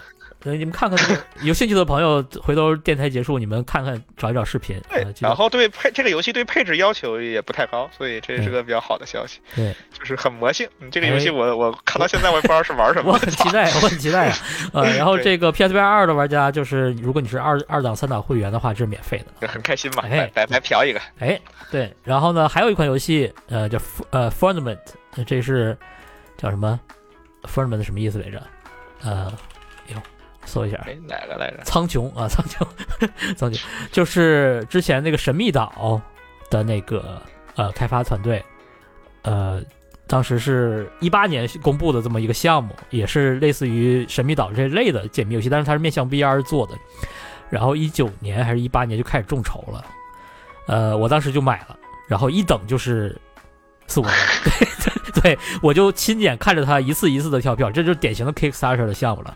[0.44, 4.78] 你们看看，有兴趣的朋友，回头电台结束，你们看看找一找视频。
[4.89, 9.39] 对，然后对配这个游戏对配置要求也不太高，所以这是个比较好的消息。
[9.56, 10.68] 对，就是很魔性。
[10.91, 13.12] 这个游戏我我看到现在我也不知道是玩什么。
[13.14, 14.38] 我很期待，我很期待啊！
[14.74, 20.04] 呃，然后这个 PSVR 二的玩家，就是如果你是二二档、三档会员的话，这是免费的，很开心嘛。
[20.10, 21.00] 哎，白白嫖一个。
[21.20, 21.39] 哎，
[21.72, 21.94] 对。
[22.04, 23.80] 然后呢，还有一款游戏，呃，叫
[24.10, 24.80] 呃 Fundament，
[25.26, 25.78] 这是
[26.38, 26.78] 叫什么
[27.44, 28.44] ？Fundament 什么意思来着？
[29.04, 29.32] 呃。
[30.46, 30.78] 搜一下，
[31.08, 31.60] 哪个来着？
[31.64, 32.66] 苍穹啊，苍穹，
[33.36, 36.02] 苍穹，就是之前那个神秘岛
[36.50, 37.22] 的那个
[37.56, 38.44] 呃开发团队，
[39.24, 39.62] 呃，
[40.08, 46.74] 当时是一八年公布的这么一个项目，也是类似于神秘岛这类的解密游戏，但是它是面向 VR 做的。
[47.50, 49.86] 然后一九年还是一八年就开始众筹了，
[50.68, 51.78] 呃，我当时就买了，
[52.08, 53.16] 然后一等就是
[53.88, 54.04] 四五
[54.44, 54.68] 对。
[55.22, 59.34] 对，我就亲眼看着他一次一次的跳票，这就是典型的 Kickstarter 的项目了。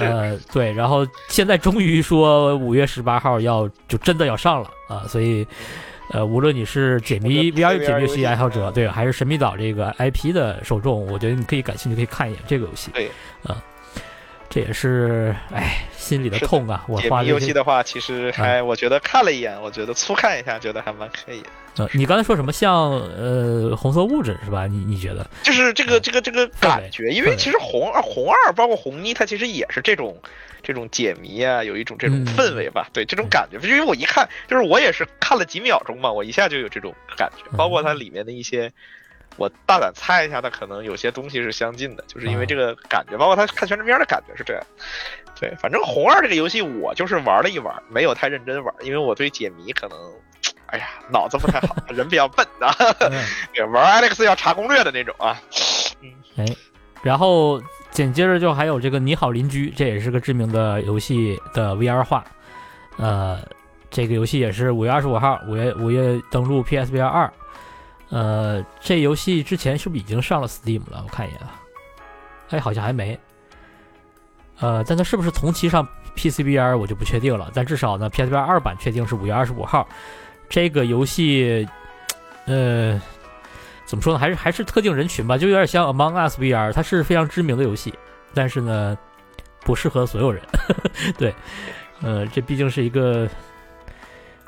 [0.00, 5.46] 呃，对，然后现在终于说五月十八号要就真的要上了啊，所以，
[6.10, 12.90] 呃，无论你是解谜 VR 解谜游戏爱好者，对，还是神秘岛这个 IP 的受众，我觉得你可以感兴趣可以看一眼这个游戏。
[12.92, 13.08] 对，
[13.48, 13.54] 嗯。
[14.50, 16.84] 这也是哎，心里的痛啊！
[16.88, 21.40] 我花游戏的话，其实还我觉得看了一眼，我觉得粗看一下，觉得还蛮可以。
[21.76, 24.66] 呃，你刚才说什么像呃红色物质是吧？
[24.66, 25.24] 你你觉得？
[25.44, 30.20] 就是这个这个这个感觉，因为其实红二红二包括红一，它其实也是这种
[30.64, 32.88] 这种解谜啊，有一种这种氛围吧？
[32.92, 38.72] 对，这种感觉，因为我一看，就是我也是看了几秒钟嘛，我一下就有这种感觉，包括它里面的一些。
[39.36, 44.62] 我大胆猜一下，它可能有些东西是相近的，就是因为这个感觉，包括他看宣传片的感觉是这样。
[45.38, 49.98] 对，反正红二这个游戏我就是玩了一玩，没有太认真玩，因为我对解谜可能，
[50.66, 52.74] 哎呀，脑子不太好， 人比较笨啊。
[53.72, 55.40] 玩 Alex 要查攻略的那种啊。
[56.02, 56.44] 嗯，哎，
[57.02, 57.58] 然后
[57.90, 62.22] 紧接着就还有这个你好邻居，这也是个知名的游戏的 VR 化。
[62.98, 63.40] 呃，
[63.90, 67.32] 这个游戏也是五月二十五号，五月五月登陆 PSVR 二。
[68.10, 71.02] 呃，这游戏之前是不是已经上了 Steam 了？
[71.04, 71.60] 我看一眼啊，
[72.50, 73.18] 哎，好像还没。
[74.58, 75.86] 呃，但它是不是同期上
[76.16, 77.50] PCBR 我就不确定了。
[77.54, 79.88] 但至少呢，PSVR 二版确定是五月二十五号。
[80.48, 81.66] 这个游戏，
[82.46, 83.00] 呃，
[83.86, 84.18] 怎么说呢？
[84.18, 87.94] 还是还是特定人群吧，就有点像 Among Us VR，它是非常知名的游戏，
[88.34, 88.98] 但是呢，
[89.60, 90.42] 不适合所有人。
[91.16, 91.32] 对，
[92.02, 93.28] 呃，这毕竟是一个。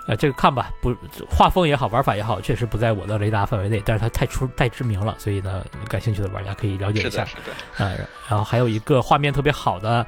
[0.09, 0.94] 呃，这个看吧，不，
[1.30, 3.80] 画风也好，玩法也好，确实不在我的雷达范围内。
[3.84, 7.22] 但是它太出太知名了，所以呢，感兴趣的玩家可以了解一下。
[7.22, 7.28] 啊，
[7.78, 7.96] 呃，
[8.28, 10.05] 然后还有一个画面特别好的，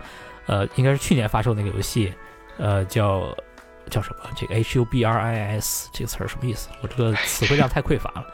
[0.46, 2.12] 呃，应该是去年发售那个游戏，
[2.58, 3.32] 呃，叫
[3.88, 4.28] 叫什么？
[4.36, 6.70] 这个 H U B R I S 这个词儿什么意思？
[6.82, 8.26] 我这个词汇量太匮乏了。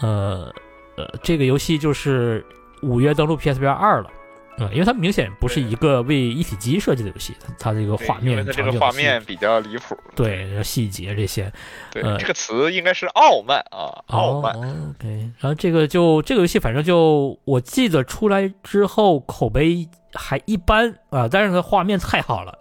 [0.00, 0.54] 呃
[0.96, 2.44] 呃，这个游戏就是
[2.80, 4.10] 五月登陆 P S V R 二了。
[4.58, 11.50] 嗯，因为它明显不是一个为一体机设计的游戏，它它这个画面，它这个画面比较离谱，对细节这些，
[11.90, 14.54] 对这个词应该是傲慢啊，傲慢。
[14.90, 22.58] OK，然后这个就这个游戏，反正就我记得出来之后口碑还一般啊，但是它画面太好了。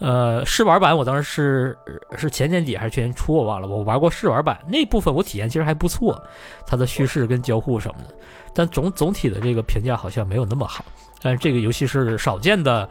[0.00, 1.78] 呃，试玩版我当时是
[2.16, 4.58] 是前年底还是去年初我忘了，我玩过试玩版。
[4.66, 6.18] 那部分，我体验其实还不错，
[6.66, 8.14] 它的叙事跟交互什么的，
[8.54, 10.82] 但总总体的这个评价好像没有那么好。
[11.20, 12.88] 但是这个游戏是少见的，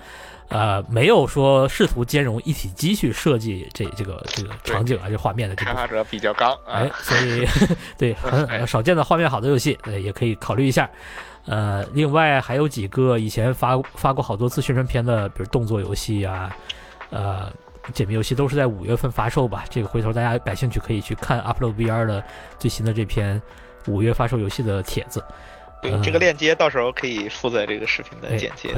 [0.49, 5.55] 呃，没有说试图兼容一体机去设计这这个这个场景啊，这画面的。
[5.55, 7.47] 开发者比较刚，哎，所以
[7.97, 10.89] 对很少见的画面好的游戏，呃，也可以考虑一下。
[11.45, 16.55] 呃，另外还有几个以前发发过好多次宣传片的，比如动作游戏啊，
[17.09, 17.51] 呃，
[17.93, 19.65] 解谜游戏都是在五月份发售吧。
[19.69, 22.23] 这个回头大家感兴趣可以去看 Upload VR 的
[22.59, 23.41] 最新的这篇
[23.88, 25.23] 五月发售游戏的帖子。
[25.82, 28.69] 对这个链接，到时候可以附在这个视频的简介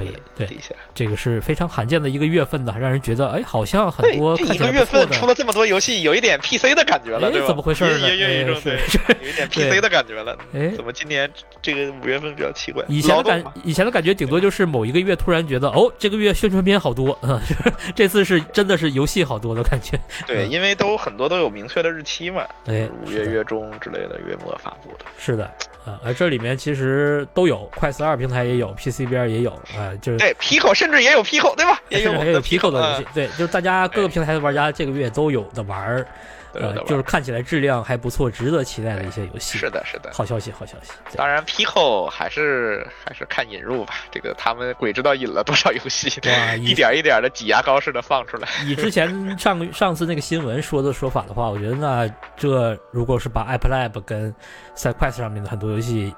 [0.45, 0.76] 底下。
[0.93, 7.47] 这个是非常罕见的一个月份的，让人觉得哎，好像很多这一个月份出了这么多游戏，有一点 PC 的感觉了，对吧？
[7.47, 8.16] 怎么回事呢？
[8.16, 8.80] 有一种对，
[9.24, 10.38] 有一点 PC 的感觉了。
[10.54, 11.30] 哎，怎么今年
[11.62, 12.84] 这个五月份比较奇怪？
[12.88, 17.41] 以前的感以前的感觉顶多就是某一个月突然觉得哦，这个月宣传片好多啊，
[17.95, 19.99] 这次是真的是游戏好多的感觉。
[20.28, 25.06] 对，因为都很多都有明确的日期嘛，哎，五月月中之类的月末发布的。
[25.18, 25.52] 是的。
[25.86, 31.82] 啊，而这里面其实都有，快四二平台也有，PC 边也有，啊，就是对，Pico 甚至也有 Pico，对吧？
[31.90, 36.06] 也有也有 Pico 的游戏，对，就是大家各个平台的玩家这个月都有的玩儿。
[36.54, 39.58] 呃，就是看起来质量还不错，值得期待的一些游戏。
[39.58, 40.91] 是的，是的，好消息，好消息。
[41.16, 43.93] 当然，Pico 还是还是看引入吧。
[44.12, 46.10] 这个他们鬼知道引了多少游戏，
[46.60, 48.47] 一点一点的挤牙膏似的放出来。
[48.66, 54.34] 以之前上上次那个新闻说的说法的话，我觉得那这如果是把 Apple Lab 跟
[54.76, 56.14] SideQuest 上面的很多游戏。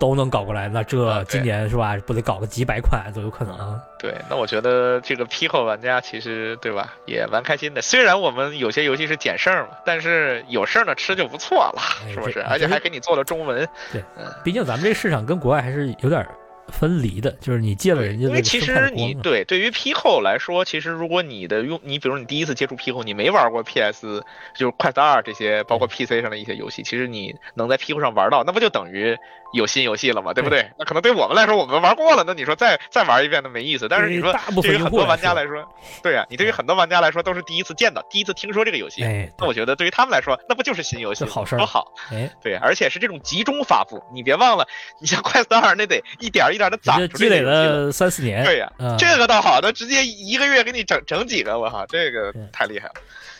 [0.00, 1.94] 都能搞过来，那这今年是吧？
[2.06, 3.80] 不得搞个几百款都有可能。
[3.98, 7.82] 对，那我觉得这个 Pico 玩家其实对吧，也蛮开心的。
[7.82, 11.82] 虽然我们有些游戏是捡剩嘛，但是有剩的吃就不错了，
[12.12, 12.40] 是不是？
[12.40, 13.68] 而且还给你做了中文。
[13.92, 14.02] 对，
[14.42, 16.26] 毕竟咱们这市场跟国外还是有点。
[16.70, 18.28] 分离的，就是你借了人家的。
[18.28, 24.22] 因为其实你对对于 P 后来说，其实如果你的用你比如你第一次接触 P 后，你没玩过 PS，
[24.56, 29.16] 就是快四二这些，包括 PC 上的一些游戏，其实你能在 P 后上玩到，那不就等于
[29.52, 30.32] 有新游戏了吗？
[30.32, 30.70] 对不对？
[30.78, 33.88] 那可能对我们来说，我们玩过了，那你说再再玩一遍都没意思。
[33.88, 35.66] 但是你说对于很多玩家来说，
[36.02, 39.02] 对呀，你对于很多玩家来说都是第一次见到，第一次听说这个游戏。
[39.38, 41.24] 那我觉得对于他们来说，那不就是新游戏？
[41.24, 41.92] 好事多好。
[42.10, 44.66] 哎，对，而且是这种集中发布，你别忘了，
[45.00, 48.44] 你像快四二那得一点一点的攒积累了三四年。
[48.44, 52.94] 对呀，这个倒好，那直接一个月给你整整几个，我靠，这个太厉害了。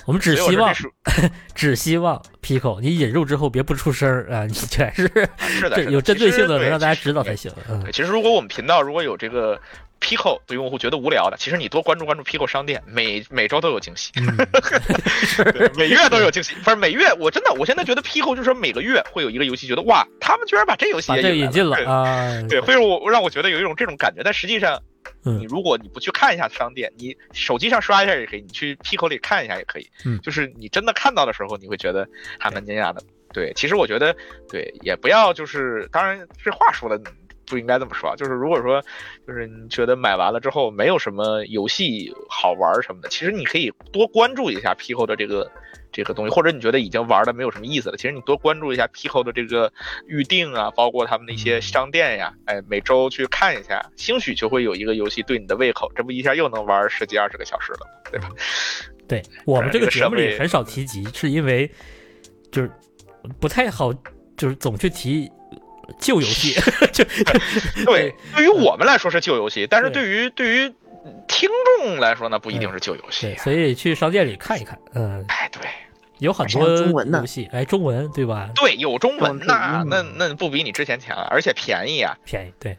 [0.07, 0.75] 我们只希望，
[1.55, 5.07] 只希望 Pico 你引入之后别不出声啊，你全是
[5.39, 7.53] 是的，有针对性的，能让大家知道才行。
[7.69, 9.61] 嗯，其实如果我们频道如果有这个
[10.01, 14.11] Pico 的用户觉得无聊的，其实你多关注关注 Pico 商店，每每周都有惊喜，
[15.77, 16.55] 每月都有惊喜。
[16.65, 24.83] 不是每月，我真的我现在觉得 Pico 就是说每个月会有一个游戏，觉得哇，他们居然把这游戏也引进了啊，对，会让我让我觉得有一种这种感觉，但实际上。
[25.23, 29.87] 你如果你不去看一下商店，你手机上刷一下也可以，你去 Pico 里看一下也可以。
[30.07, 32.07] 嗯，就是你真的看到的时候，你会觉得
[32.39, 33.03] 还蛮惊讶的。
[33.33, 34.15] 对，其实我觉得，
[34.49, 36.99] 对，也不要就是，当然这话说的
[37.51, 38.81] 不应该这么说，就是如果说，
[39.27, 45.51] 就是你觉得买完了之后没有什么游戏好玩什么的，其实你可以多关注一下 Pico 的这个。
[45.93, 49.73] 这个东西，或者你觉得已经玩的没有什么意思了，其实你多关注一下 Pico 的这个
[50.07, 58.31] 预定啊，包括他们的一些商店呀，哎，每周去看一下，兴许就会有一个游戏对你的胃口，这不一下又能玩十几二十个小时了，对吧？
[59.09, 61.69] 对我们这个节目里很少提及，是因为
[62.53, 62.71] 就是
[63.41, 63.93] 不太好，
[64.37, 65.29] 就是总去提
[65.99, 66.55] 旧游戏，
[66.93, 67.05] 就
[67.85, 70.73] 对，对于我们来说是旧游戏，但是对于对于。
[71.27, 74.79] 听众来说呢，不一定是旧游戏，所以去商店里看一看。
[74.93, 75.63] 嗯，哎，对，
[76.19, 78.51] 有很多游戏，哎，中文对吧？
[78.55, 82.77] 对，有中文，那那那不比你之前强，而且便宜啊，便宜，对。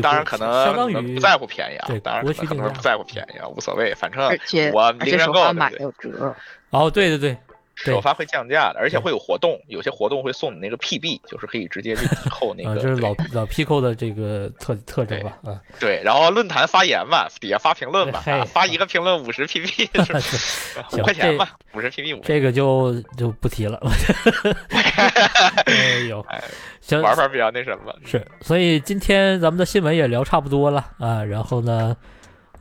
[0.00, 4.22] 当然可能相当于不在乎便宜啊，对，当然可能不在乎便宜啊，无所谓，反正
[4.72, 6.32] 我零元购买有折。
[6.70, 7.36] 哦，对对对。
[7.76, 12.70] 首发会降价的，而且会有活动，有些活动会送你那个 PB，就是可以直接就扣那个。
[12.70, 15.38] 啊，这是老老 Pico 的这个特特征吧？
[15.44, 16.00] 啊，对。
[16.04, 19.88] 然后论坛发言嘛，底下发评论嘛，发一个评论五十 PB，
[20.98, 22.20] 五块钱吧，五十 PB 五。
[22.22, 23.80] 这个就就不提了。
[25.66, 26.24] 哎呦，
[26.80, 27.94] 行，玩法比较那什么。
[28.04, 31.96] 是，所以今天咱们的新闻也聊差不多了啊，然后呢？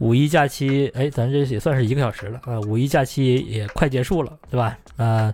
[0.03, 2.59] 五一假期，哎，咱这也算是一个小时了啊！
[2.67, 4.77] 五一假期也快结束了，对吧？
[4.97, 5.33] 那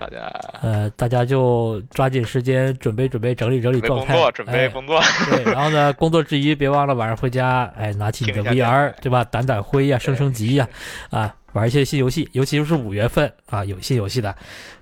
[0.00, 0.16] 大家
[0.62, 4.98] 呃，大家就抓紧时间准备准备，整理整理状态，准备工作。
[5.28, 9.22] 对，然后呢，工作之余别忘了晚上回家，哎，拿起你的 VR，对吧？
[9.26, 10.66] 掸掸灰呀，升升级呀，
[11.10, 14.34] 啊，玩一些新游戏，尤其是五月份啊，有新游戏的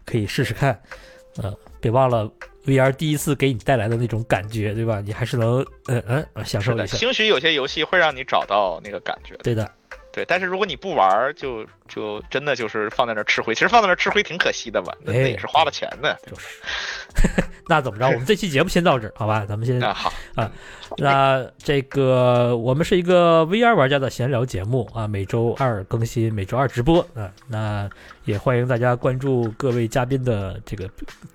[0.04, 0.78] 可以试试看。
[1.38, 2.30] 呃，别忘了。
[2.66, 5.00] VR 第一次给你带来的那种感觉，对吧？
[5.00, 6.96] 你还是能，嗯嗯，享受一下。
[6.96, 9.36] 兴许有些游戏会让你找到那个感觉。
[9.42, 9.70] 对的。
[10.12, 13.54] 对，但是如果你不玩，就就真的就是放在那吃灰。
[13.54, 14.96] 其实放在那吃灰挺可惜的吧？
[15.04, 16.18] 那也是花了钱的。
[16.26, 16.46] 就是。
[17.68, 18.06] 那怎么着？
[18.06, 19.44] 我们这期节目先到这儿，好吧？
[19.46, 20.50] 咱们先啊好啊。
[20.98, 27.30] 那这个我们是一个 VR 玩家的闲聊节目啊，每周二更新，每周二直播啊。
[27.48, 27.88] 那
[28.24, 30.88] 也欢迎大家关注各位嘉宾的这个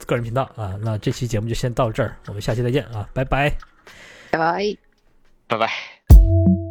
[0.06, 0.76] 个人频道啊。
[0.82, 3.52] 那这期节目就先到这儿，我们下期再见啊，拜拜，
[4.32, 4.78] 拜拜，
[5.48, 6.71] 拜拜。